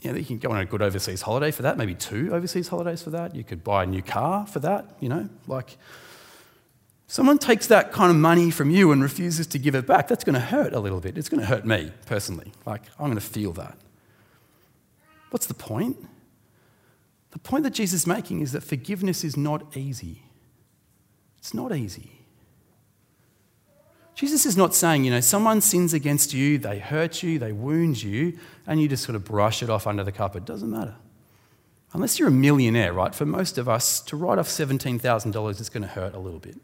[0.00, 2.68] You know, you can go on a good overseas holiday for that, maybe two overseas
[2.68, 3.34] holidays for that.
[3.34, 5.78] You could buy a new car for that, you know, like
[7.06, 10.24] someone takes that kind of money from you and refuses to give it back, that's
[10.24, 11.16] going to hurt a little bit.
[11.16, 12.52] It's going to hurt me personally.
[12.66, 13.78] Like, I'm going to feel that.
[15.30, 15.96] What's the point?
[17.30, 20.22] The point that Jesus is making is that forgiveness is not easy.
[21.38, 22.12] It's not easy.
[24.14, 28.02] Jesus is not saying, you know, someone sins against you, they hurt you, they wound
[28.02, 30.44] you, and you just sort of brush it off under the carpet.
[30.44, 30.94] It doesn't matter.
[31.92, 33.14] Unless you're a millionaire, right?
[33.14, 36.56] For most of us, to write off $17,000 is going to hurt a little bit.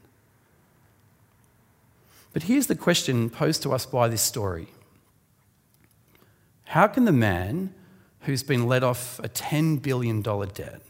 [2.33, 4.69] But here's the question posed to us by this story
[6.65, 7.75] How can the man
[8.23, 10.83] who's been let off a $10 billion debt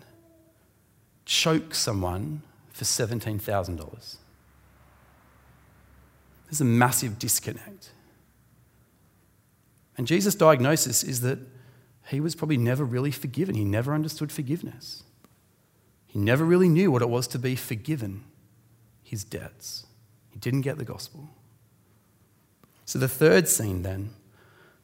[1.24, 2.42] choke someone
[2.72, 4.16] for $17,000?
[6.46, 7.90] There's a massive disconnect.
[9.96, 11.38] And Jesus' diagnosis is that
[12.08, 13.54] he was probably never really forgiven.
[13.54, 15.02] He never understood forgiveness.
[16.06, 18.24] He never really knew what it was to be forgiven
[19.02, 19.86] his debts.
[20.30, 21.28] He didn't get the gospel.
[22.84, 24.10] So, the third scene then,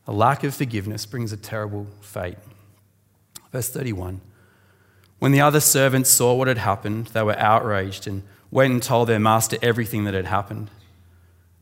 [0.09, 2.39] a lack of forgiveness brings a terrible fate.
[3.53, 4.23] Verse 31
[5.19, 9.09] When the other servants saw what had happened, they were outraged and went and told
[9.09, 10.71] their master everything that had happened.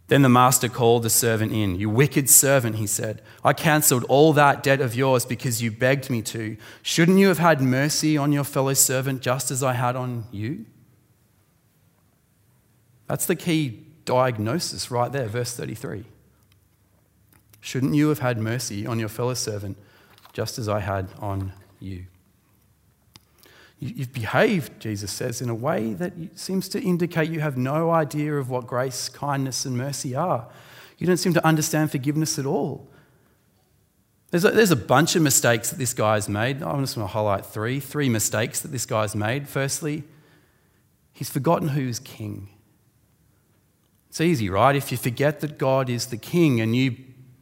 [0.07, 1.75] Then the master called the servant in.
[1.75, 3.21] You wicked servant, he said.
[3.45, 6.57] I cancelled all that debt of yours because you begged me to.
[6.83, 10.65] Shouldn't you have had mercy on your fellow servant just as I had on you?
[13.09, 16.05] That's the key diagnosis right there, verse 33.
[17.61, 19.77] Shouldn't you have had mercy on your fellow servant
[20.33, 22.07] just as I had on you?
[23.79, 28.35] You've behaved, Jesus says, in a way that seems to indicate you have no idea
[28.37, 30.49] of what grace, kindness, and mercy are.
[30.97, 32.89] You don't seem to understand forgiveness at all.
[34.31, 36.63] There's a, there's a bunch of mistakes that this guy's made.
[36.63, 37.79] I'm just going to highlight three.
[37.79, 39.47] Three mistakes that this guy's made.
[39.47, 40.05] Firstly,
[41.13, 42.49] he's forgotten who's king.
[44.09, 44.75] It's easy, right?
[44.75, 46.97] If you forget that God is the king and you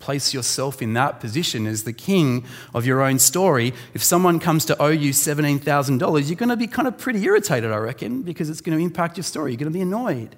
[0.05, 4.67] place yourself in that position as the king of your own story, if someone comes
[4.67, 8.51] to owe you $17,000, you're going to be kind of pretty irritated, I reckon, because
[8.51, 9.53] it's going to impact your story.
[9.53, 10.37] You're going to be annoyed.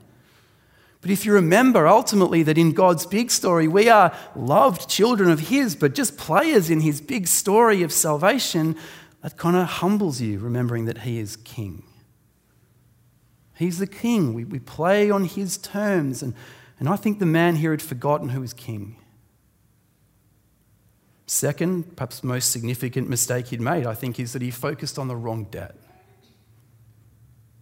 [1.01, 5.41] But if you remember ultimately that in God's big story, we are loved children of
[5.41, 8.77] His, but just players in His big story of salvation,
[9.23, 11.83] that kind of humbles you, remembering that He is King.
[13.57, 14.33] He's the King.
[14.33, 16.23] We, we play on His terms.
[16.23, 16.35] And,
[16.79, 18.97] and I think the man here had forgotten who was King.
[21.27, 25.17] Second, perhaps most significant mistake he'd made, I think, is that he focused on the
[25.17, 25.75] wrong debt.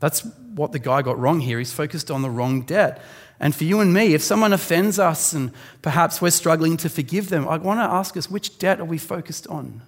[0.00, 0.20] That's
[0.54, 1.58] what the guy got wrong here.
[1.58, 3.00] He's focused on the wrong debt.
[3.40, 5.50] And for you and me, if someone offends us and
[5.80, 8.98] perhaps we're struggling to forgive them, I want to ask us which debt are we
[8.98, 9.80] focused on?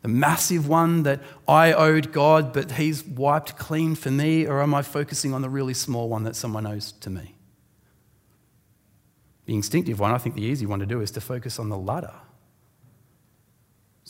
[0.00, 4.74] The massive one that I owed God, but He's wiped clean for me, or am
[4.74, 7.34] I focusing on the really small one that someone owes to me?
[9.44, 11.76] The instinctive one, I think the easy one to do is to focus on the
[11.76, 12.14] latter.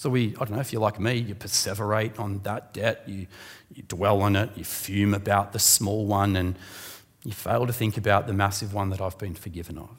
[0.01, 3.27] So we, I don't know if you're like me, you perseverate on that debt, you,
[3.75, 6.57] you dwell on it, you fume about the small one, and
[7.23, 9.91] you fail to think about the massive one that I've been forgiven of.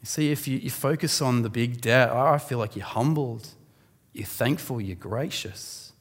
[0.00, 3.50] You see, if you, you focus on the big debt, I feel like you're humbled,
[4.12, 5.92] you're thankful, you're gracious.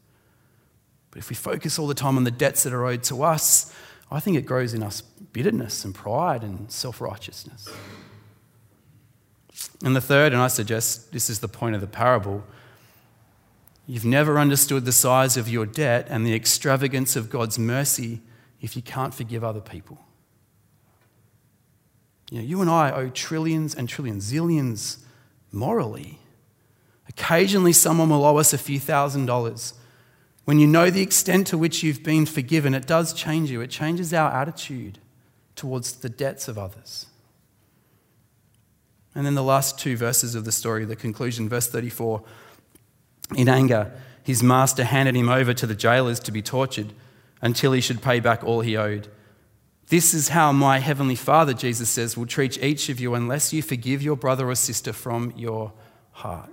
[1.12, 3.72] But if we focus all the time on the debts that are owed to us,
[4.10, 7.70] I think it grows in us bitterness and pride and self righteousness.
[9.84, 12.44] And the third, and I suggest this is the point of the parable,
[13.88, 18.22] you've never understood the size of your debt and the extravagance of God's mercy
[18.62, 20.00] if you can't forgive other people.
[22.30, 25.00] You, know, you and I owe trillions and trillions, zillions
[25.52, 26.20] morally.
[27.10, 29.74] Occasionally, someone will owe us a few thousand dollars.
[30.46, 33.62] When you know the extent to which you've been forgiven, it does change you.
[33.62, 35.00] It changes our attitude
[35.56, 37.08] towards the debts of others.
[39.14, 42.24] And then the last two verses of the story, the conclusion, verse 34.
[43.36, 43.92] In anger,
[44.24, 46.94] his master handed him over to the jailers to be tortured
[47.42, 49.08] until he should pay back all he owed.
[49.88, 53.62] This is how my heavenly Father, Jesus says, will treat each of you unless you
[53.62, 55.74] forgive your brother or sister from your
[56.12, 56.50] heart.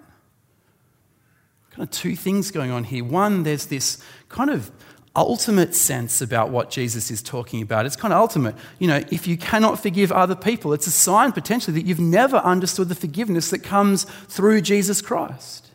[1.71, 3.05] Kind of two things going on here.
[3.05, 4.73] One, there's this kind of
[5.19, 7.87] ultimate sense about what Jesus is talking about.
[7.87, 8.55] It's kind of ultimate.
[8.79, 12.37] You know, if you cannot forgive other people, it's a sign potentially that you've never
[12.39, 15.71] understood the forgiveness that comes through Jesus Christ.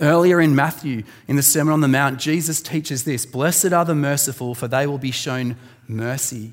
[0.00, 3.94] Earlier in Matthew, in the Sermon on the Mount, Jesus teaches this Blessed are the
[3.94, 5.56] merciful, for they will be shown
[5.88, 6.52] mercy.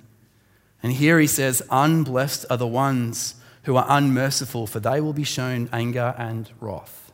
[0.82, 5.24] And here he says, Unblessed are the ones who are unmerciful, for they will be
[5.24, 7.12] shown anger and wrath.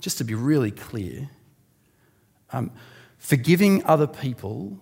[0.00, 1.30] Just to be really clear,
[2.52, 2.70] um,
[3.18, 4.78] forgiving other people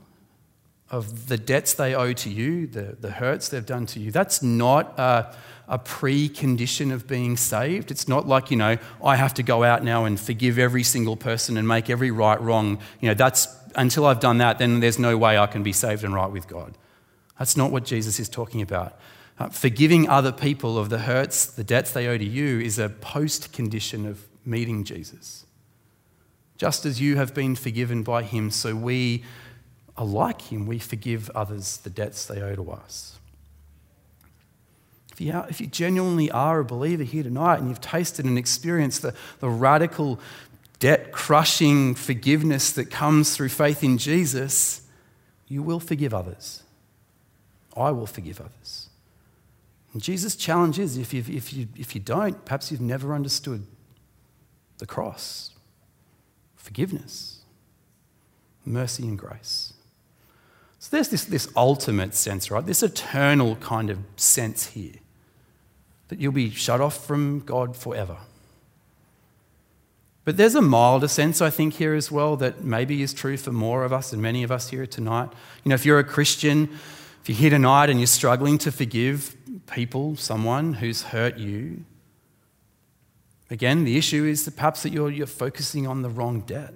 [0.91, 4.43] of the debts they owe to you, the, the hurts they've done to you, that's
[4.43, 5.35] not a,
[5.69, 7.91] a precondition of being saved.
[7.91, 11.17] It's not like, you know, I have to go out now and forgive every single
[11.17, 12.79] person and make every right wrong.
[13.01, 16.05] You know, that's until I've done that, then there's no way I can be saved
[16.05, 16.79] and right with God.
[17.39, 18.99] That's not what Jesus is talking about.
[19.39, 22.89] Uh, forgiving other people of the hurts, the debts they owe to you, is a
[22.89, 25.46] post condition of meeting Jesus.
[26.57, 29.25] Just as you have been forgiven by him, so we
[29.97, 30.67] are like him.
[30.67, 33.19] We forgive others the debts they owe to us.
[35.13, 38.37] If you, are, if you genuinely are a believer here tonight and you've tasted and
[38.37, 40.21] experienced the, the radical,
[40.79, 44.83] debt crushing forgiveness that comes through faith in Jesus,
[45.49, 46.63] you will forgive others.
[47.75, 48.89] I will forgive others.
[49.95, 53.67] And Jesus' challenge is if you, if, you, if you don't, perhaps you've never understood
[54.79, 55.56] the cross
[56.67, 57.43] forgiveness,
[58.65, 59.73] mercy, and grace.
[60.81, 62.67] So there's this, this ultimate sense, right?
[62.67, 64.95] This eternal kind of sense here
[66.09, 68.19] that you'll be shut off from God forever.
[70.25, 73.53] But there's a milder sense, I think, here as well that maybe is true for
[73.53, 75.29] more of us and many of us here tonight.
[75.63, 76.69] You know, if you're a Christian,
[77.23, 79.37] if you're here tonight and you're struggling to forgive
[79.69, 81.85] people, someone who's hurt you,
[83.51, 86.75] again, the issue is that perhaps that you're, you're focusing on the wrong debt.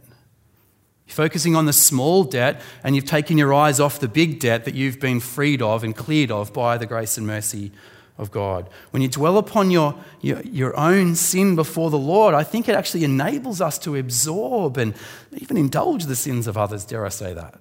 [1.07, 4.65] You're focusing on the small debt and you've taken your eyes off the big debt
[4.65, 7.73] that you've been freed of and cleared of by the grace and mercy
[8.21, 8.69] of God.
[8.91, 12.77] When you dwell upon your, your, your, own sin before the Lord, I think it
[12.77, 14.95] actually enables us to absorb and
[15.33, 17.59] even indulge the sins of others, dare I say that.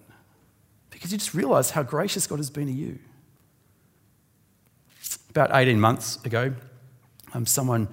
[0.89, 2.99] Because you just realize how gracious God has been to you.
[5.29, 6.53] About 18 months ago,
[7.33, 7.87] um, someone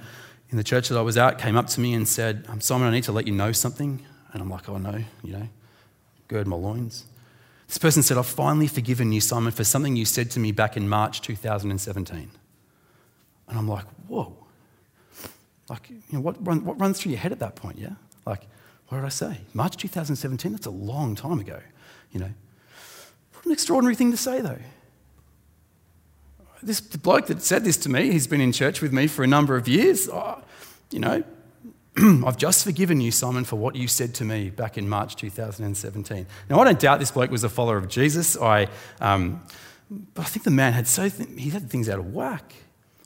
[0.51, 2.89] in the church that I was at came up to me and said, um, Simon,
[2.89, 4.05] I need to let you know something.
[4.33, 5.49] And I'm like, oh no, you know,
[6.29, 7.05] gird my loins.
[7.67, 10.77] This person said, I've finally forgiven you, Simon, for something you said to me back
[10.77, 12.31] in March 2017.
[13.49, 14.37] And I'm like, whoa.
[15.69, 17.95] Like, you know, what, run, what runs through your head at that point, yeah?
[18.25, 18.47] Like,
[18.89, 19.39] what did I say?
[19.53, 20.53] March 2017?
[20.53, 21.61] That's a long time ago,
[22.13, 22.31] you know.
[23.33, 24.59] What an extraordinary thing to say, though.
[26.67, 29.27] This bloke that said this to me, he's been in church with me for a
[29.29, 30.09] number of years.
[30.09, 30.43] Oh,
[30.91, 31.23] you know,
[32.27, 36.27] I've just forgiven you, Simon, for what you said to me back in March 2017.
[36.51, 38.37] Now, I don't doubt this bloke was a follower of Jesus.
[38.37, 38.67] I,
[39.01, 39.45] um,
[40.15, 42.53] but I think the man had so th- he had things out of whack.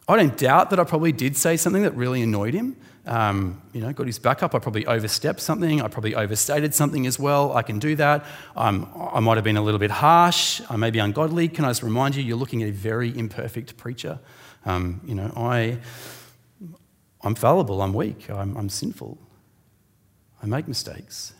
[0.08, 2.76] I don't doubt that I probably did say something that really annoyed him.
[3.06, 4.54] Um, you know, got his back up.
[4.54, 5.80] I probably overstepped something.
[5.80, 7.56] I probably overstated something as well.
[7.56, 8.24] I can do that.
[8.56, 10.60] Um, I might have been a little bit harsh.
[10.68, 11.48] I may be ungodly.
[11.48, 14.20] Can I just remind you, you're looking at a very imperfect preacher.
[14.66, 15.78] Um, you know, I,
[17.22, 17.80] I'm fallible.
[17.80, 18.28] I'm weak.
[18.28, 19.18] I'm, I'm sinful.
[20.42, 21.32] I make mistakes.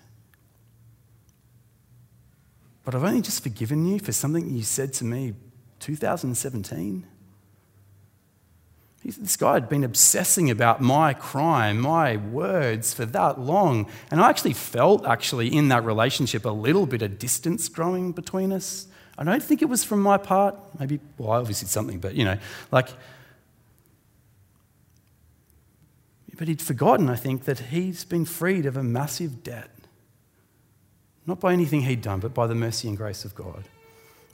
[2.85, 5.35] But I've only just forgiven you for something you said to me
[5.81, 7.07] 2017.
[9.03, 13.87] This guy had been obsessing about my crime, my words for that long.
[14.11, 18.53] And I actually felt, actually, in that relationship, a little bit of distance growing between
[18.53, 18.87] us.
[19.17, 20.55] I don't think it was from my part.
[20.79, 22.39] Maybe, well, I obviously did something, but you know,
[22.71, 22.89] like.
[26.37, 29.71] But he'd forgotten, I think, that he's been freed of a massive debt.
[31.27, 33.65] Not by anything he'd done, but by the mercy and grace of God.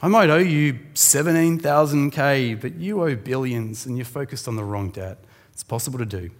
[0.02, 4.90] I might owe you 17,000K, but you owe billions and you're focused on the wrong
[4.90, 5.18] debt.
[5.52, 6.30] It's possible to do.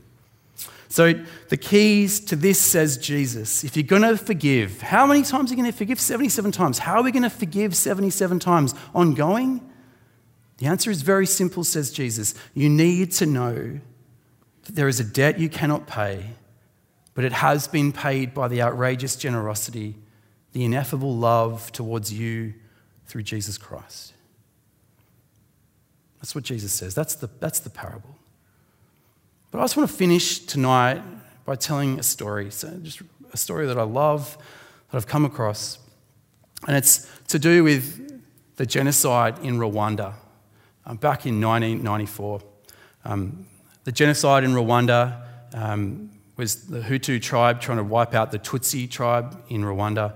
[0.89, 1.15] So,
[1.49, 3.65] the keys to this says Jesus.
[3.65, 5.99] If you're going to forgive, how many times are you going to forgive?
[5.99, 6.79] 77 times.
[6.79, 8.75] How are we going to forgive 77 times?
[8.95, 9.69] Ongoing?
[10.59, 12.35] The answer is very simple, says Jesus.
[12.55, 13.81] You need to know
[14.65, 16.31] that there is a debt you cannot pay,
[17.15, 19.97] but it has been paid by the outrageous generosity,
[20.53, 22.55] the ineffable love towards you
[23.07, 24.13] through Jesus Christ.
[26.19, 26.95] That's what Jesus says.
[26.95, 28.17] That's the, that's the parable.
[29.51, 31.03] But I just want to finish tonight
[31.45, 32.51] by telling a story.
[32.51, 33.01] So, just
[33.33, 34.37] a story that I love,
[34.91, 35.79] that I've come across.
[36.67, 38.23] And it's to do with
[38.57, 40.15] the genocide in Rwanda
[40.85, 42.43] um, back in 1994.
[43.05, 43.47] Um,
[43.85, 45.23] the genocide in Rwanda
[45.55, 50.15] um, was the Hutu tribe trying to wipe out the Tutsi tribe in Rwanda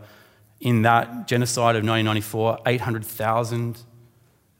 [0.60, 3.78] in that genocide of 1994, 800,000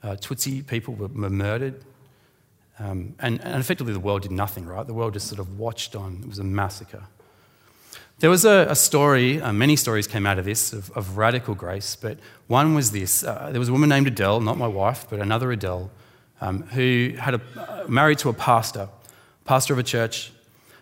[0.03, 1.85] uh, Tutsi people were, murdered.
[2.79, 4.87] Um, and, and, effectively, the world did nothing, right?
[4.87, 6.21] The world just sort of watched on.
[6.23, 7.05] It was a massacre.
[8.21, 11.55] There was a, a story, uh, many stories came out of this, of, of radical
[11.55, 13.23] grace, but one was this.
[13.25, 15.91] Uh, there was a woman named Adele, not my wife, but another Adele,
[16.41, 18.89] um, who had a, uh, married to a pastor,
[19.45, 20.33] pastor of a church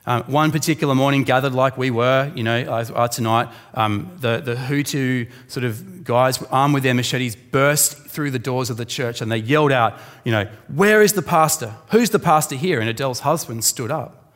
[0.08, 4.54] um, one particular morning, gathered like we were, you know, are tonight, um, the, the
[4.54, 9.20] Hutu sort of guys, armed with their machetes, burst through the doors of the church
[9.20, 11.74] and they yelled out, you know, where is the pastor?
[11.90, 12.80] Who's the pastor here?
[12.80, 14.32] And Adele's husband stood up.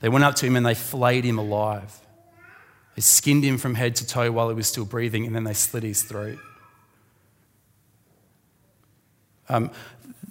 [0.00, 2.00] They went up to him and they flayed him alive.
[2.96, 5.52] They skinned him from head to toe while he was still breathing and then they
[5.52, 6.38] slit his throat.
[9.50, 9.70] Um,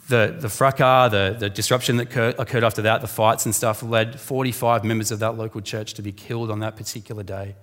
[0.10, 4.20] the, the fracas, the, the disruption that occurred, after that, the fights and stuff, led
[4.20, 7.56] 45 members of that local church to be killed on that particular day.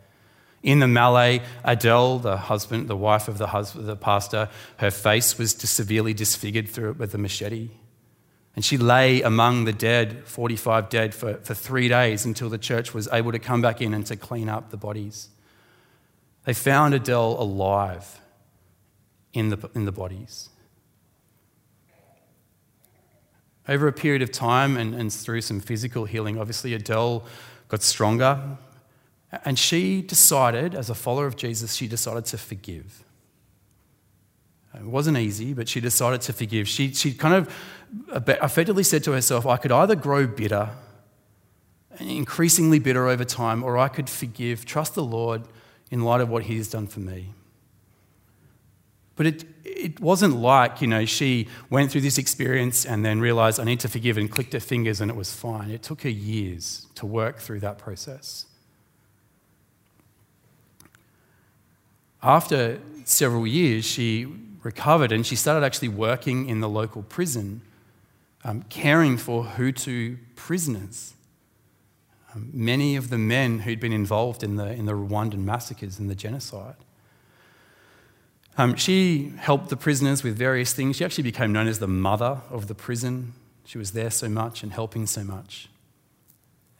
[0.62, 5.36] In the melee, Adele, the husband, the wife of the, husband, the pastor, her face
[5.38, 7.70] was severely disfigured through it with a machete.
[8.54, 12.94] And she lay among the dead, 45 dead, for, for three days until the church
[12.94, 15.28] was able to come back in and to clean up the bodies.
[16.44, 18.20] They found Adele alive
[19.32, 20.48] in the, in the bodies.
[23.68, 27.24] Over a period of time and, and through some physical healing, obviously, Adele
[27.68, 28.58] got stronger.
[29.44, 33.04] And she decided, as a follower of Jesus, she decided to forgive.
[34.74, 36.68] It wasn't easy, but she decided to forgive.
[36.68, 37.54] She, she kind of
[38.10, 40.70] effectively said to herself, I could either grow bitter
[42.00, 45.42] increasingly bitter over time, or I could forgive, trust the Lord
[45.90, 47.32] in light of what He has done for me.
[49.16, 53.58] But it, it wasn't like, you know, she went through this experience and then realized
[53.58, 55.70] I need to forgive and clicked her fingers and it was fine.
[55.70, 58.46] It took her years to work through that process.
[62.22, 64.26] After several years, she
[64.62, 67.62] recovered and she started actually working in the local prison,
[68.44, 71.14] um, caring for Hutu prisoners.
[72.34, 76.10] Um, many of the men who'd been involved in the, in the Rwandan massacres and
[76.10, 76.76] the genocide.
[78.58, 80.96] Um, she helped the prisoners with various things.
[80.96, 83.34] She actually became known as the mother of the prison.
[83.64, 85.68] She was there so much and helping so much.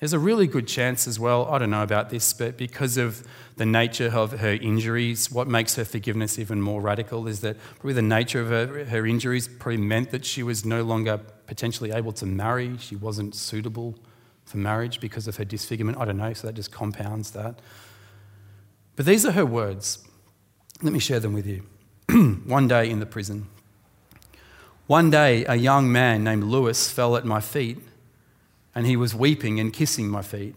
[0.00, 3.26] There's a really good chance as well, I don't know about this, but because of
[3.56, 7.94] the nature of her injuries, what makes her forgiveness even more radical is that probably
[7.94, 12.12] the nature of her, her injuries probably meant that she was no longer potentially able
[12.12, 12.76] to marry.
[12.76, 13.98] She wasn't suitable
[14.44, 15.96] for marriage because of her disfigurement.
[15.96, 17.58] I don't know, so that just compounds that.
[18.96, 20.05] But these are her words.
[20.82, 21.62] Let me share them with you.
[22.44, 23.48] One day in the prison.
[24.86, 27.78] One day, a young man named Lewis fell at my feet
[28.74, 30.54] and he was weeping and kissing my feet.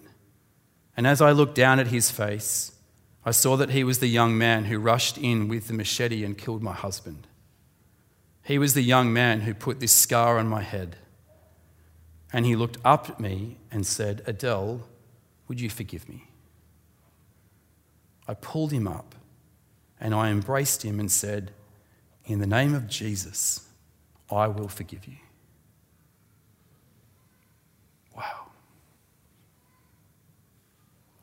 [0.97, 2.73] And as I looked down at his face,
[3.25, 6.37] I saw that he was the young man who rushed in with the machete and
[6.37, 7.27] killed my husband.
[8.43, 10.97] He was the young man who put this scar on my head.
[12.33, 14.81] And he looked up at me and said, Adele,
[15.47, 16.25] would you forgive me?
[18.27, 19.15] I pulled him up
[19.99, 21.51] and I embraced him and said,
[22.25, 23.67] In the name of Jesus,
[24.31, 25.17] I will forgive you.
[28.15, 28.47] Wow.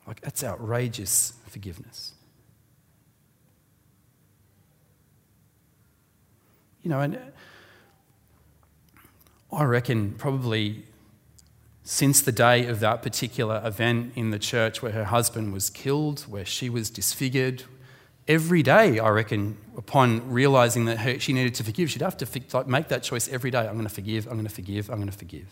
[0.07, 2.12] Like, that's outrageous forgiveness.
[6.83, 7.20] You know, and uh,
[9.53, 10.85] I reckon probably
[11.83, 16.20] since the day of that particular event in the church where her husband was killed,
[16.22, 17.64] where she was disfigured,
[18.29, 22.64] every day, I reckon, upon realizing that her, she needed to forgive, she'd have to
[22.66, 25.11] make that choice every day I'm going to forgive, I'm going to forgive, I'm going
[25.11, 25.47] to forgive.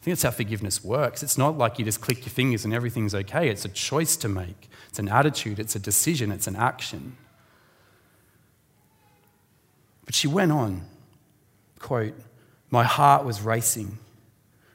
[0.00, 1.22] I think that's how forgiveness works.
[1.22, 3.48] It's not like you just click your fingers and everything's okay.
[3.48, 7.16] It's a choice to make, it's an attitude, it's a decision, it's an action.
[10.06, 10.86] But she went on,
[11.78, 12.14] quote,
[12.70, 13.98] My heart was racing,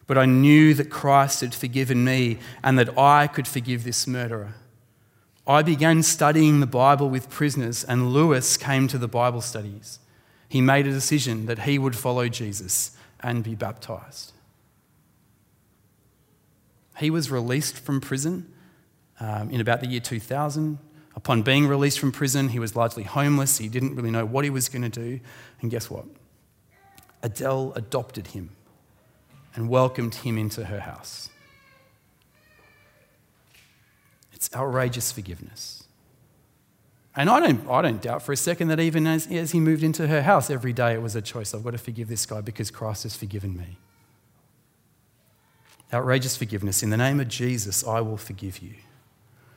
[0.05, 4.55] but I knew that Christ had forgiven me and that I could forgive this murderer.
[5.45, 9.99] I began studying the Bible with prisoners, and Lewis came to the Bible studies.
[10.47, 14.31] He made a decision that he would follow Jesus and be baptized.
[16.97, 18.53] He was released from prison
[19.19, 20.77] um, in about the year 2000.
[21.15, 23.57] Upon being released from prison, he was largely homeless.
[23.57, 25.19] He didn't really know what he was going to do.
[25.61, 26.05] And guess what?
[27.21, 28.51] Adele adopted him
[29.55, 31.29] and welcomed him into her house.
[34.45, 35.85] It's outrageous forgiveness.
[37.15, 39.83] And I don't, I don't doubt for a second that even as, as he moved
[39.83, 41.53] into her house every day, it was a choice.
[41.53, 43.77] I've got to forgive this guy because Christ has forgiven me.
[45.93, 46.83] Outrageous forgiveness.
[46.83, 48.73] In the name of Jesus, I will forgive you.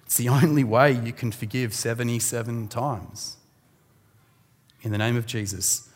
[0.04, 3.38] It's the only way you can forgive 77 times.
[4.82, 5.88] In the name of Jesus,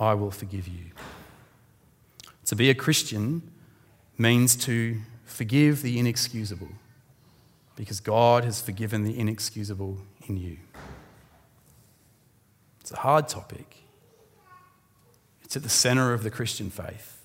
[0.00, 0.86] I will forgive you.
[2.46, 3.48] To be a Christian
[4.18, 6.70] means to forgive the inexcusable
[7.76, 10.58] because God has forgiven the inexcusable in you.
[12.80, 13.76] It's a hard topic.
[15.44, 17.22] It's at the center of the Christian faith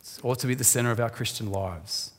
[0.00, 2.12] It ought to be at the center of our Christian lives.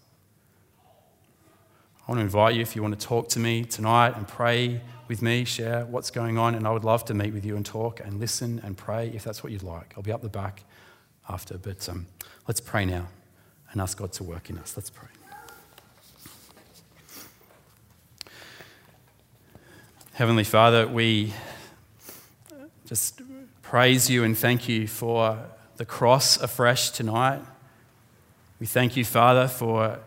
[2.07, 4.81] I want to invite you, if you want to talk to me tonight and pray
[5.07, 7.65] with me, share what's going on, and I would love to meet with you and
[7.65, 9.93] talk and listen and pray if that's what you'd like.
[9.97, 10.63] I'll be up the back
[11.27, 12.05] after, but um,
[12.47, 13.07] let's pray now
[13.71, 14.77] and ask God to work in us.
[14.77, 15.14] Let's pray.
[20.16, 21.34] Heavenly Father, we
[22.88, 23.22] just
[23.61, 25.38] praise you and thank you for
[25.76, 27.41] the cross afresh tonight.
[28.57, 29.99] We thank you, Father, for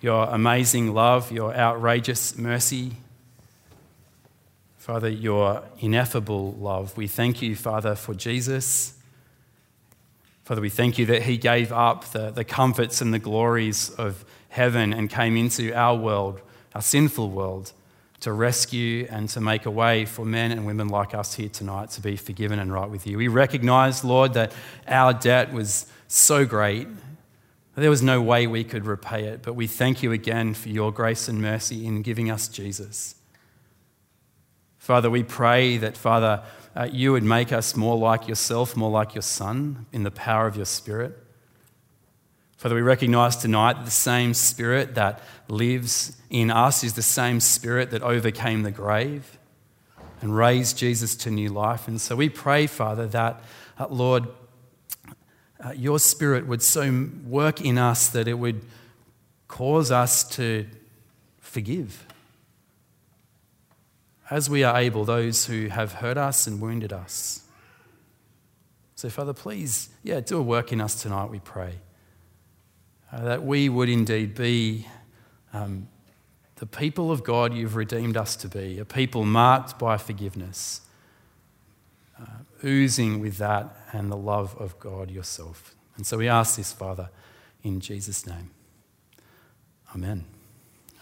[0.00, 2.92] your amazing love, your outrageous mercy.
[4.76, 6.96] Father, your ineffable love.
[6.96, 8.94] We thank you, Father, for Jesus.
[10.44, 14.24] Father, we thank you that he gave up the, the comforts and the glories of
[14.50, 16.42] heaven and came into our world,
[16.76, 17.72] our sinful world,
[18.20, 21.90] to rescue and to make a way for men and women like us here tonight
[21.90, 23.16] to be forgiven and right with you.
[23.16, 24.52] We recognize, Lord, that
[24.86, 26.88] our debt was so great
[27.78, 30.92] there was no way we could repay it, but we thank you again for your
[30.92, 33.14] grace and mercy in giving us Jesus.
[34.78, 36.42] Father, we pray that, Father,
[36.74, 40.46] uh, you would make us more like yourself, more like your Son, in the power
[40.48, 41.16] of your Spirit.
[42.58, 47.38] Father, we recognize tonight that the same Spirit that lives in us is the same
[47.38, 49.38] Spirit that overcame the grave
[50.20, 51.86] and raised Jesus to new life.
[51.86, 53.40] And so we pray, Father, that,
[53.78, 54.26] uh, Lord,
[55.64, 58.64] uh, your Spirit would so work in us that it would
[59.46, 60.66] cause us to
[61.38, 62.06] forgive.
[64.30, 67.44] As we are able, those who have hurt us and wounded us.
[68.96, 71.74] So, Father, please, yeah, do a work in us tonight, we pray
[73.12, 74.86] uh, that we would indeed be
[75.52, 75.88] um,
[76.56, 80.82] the people of God you've redeemed us to be, a people marked by forgiveness,
[82.20, 82.26] uh,
[82.64, 85.74] oozing with that and the love of God yourself.
[85.96, 87.10] And so we ask this, Father,
[87.62, 88.50] in Jesus' name.
[89.94, 90.24] Amen.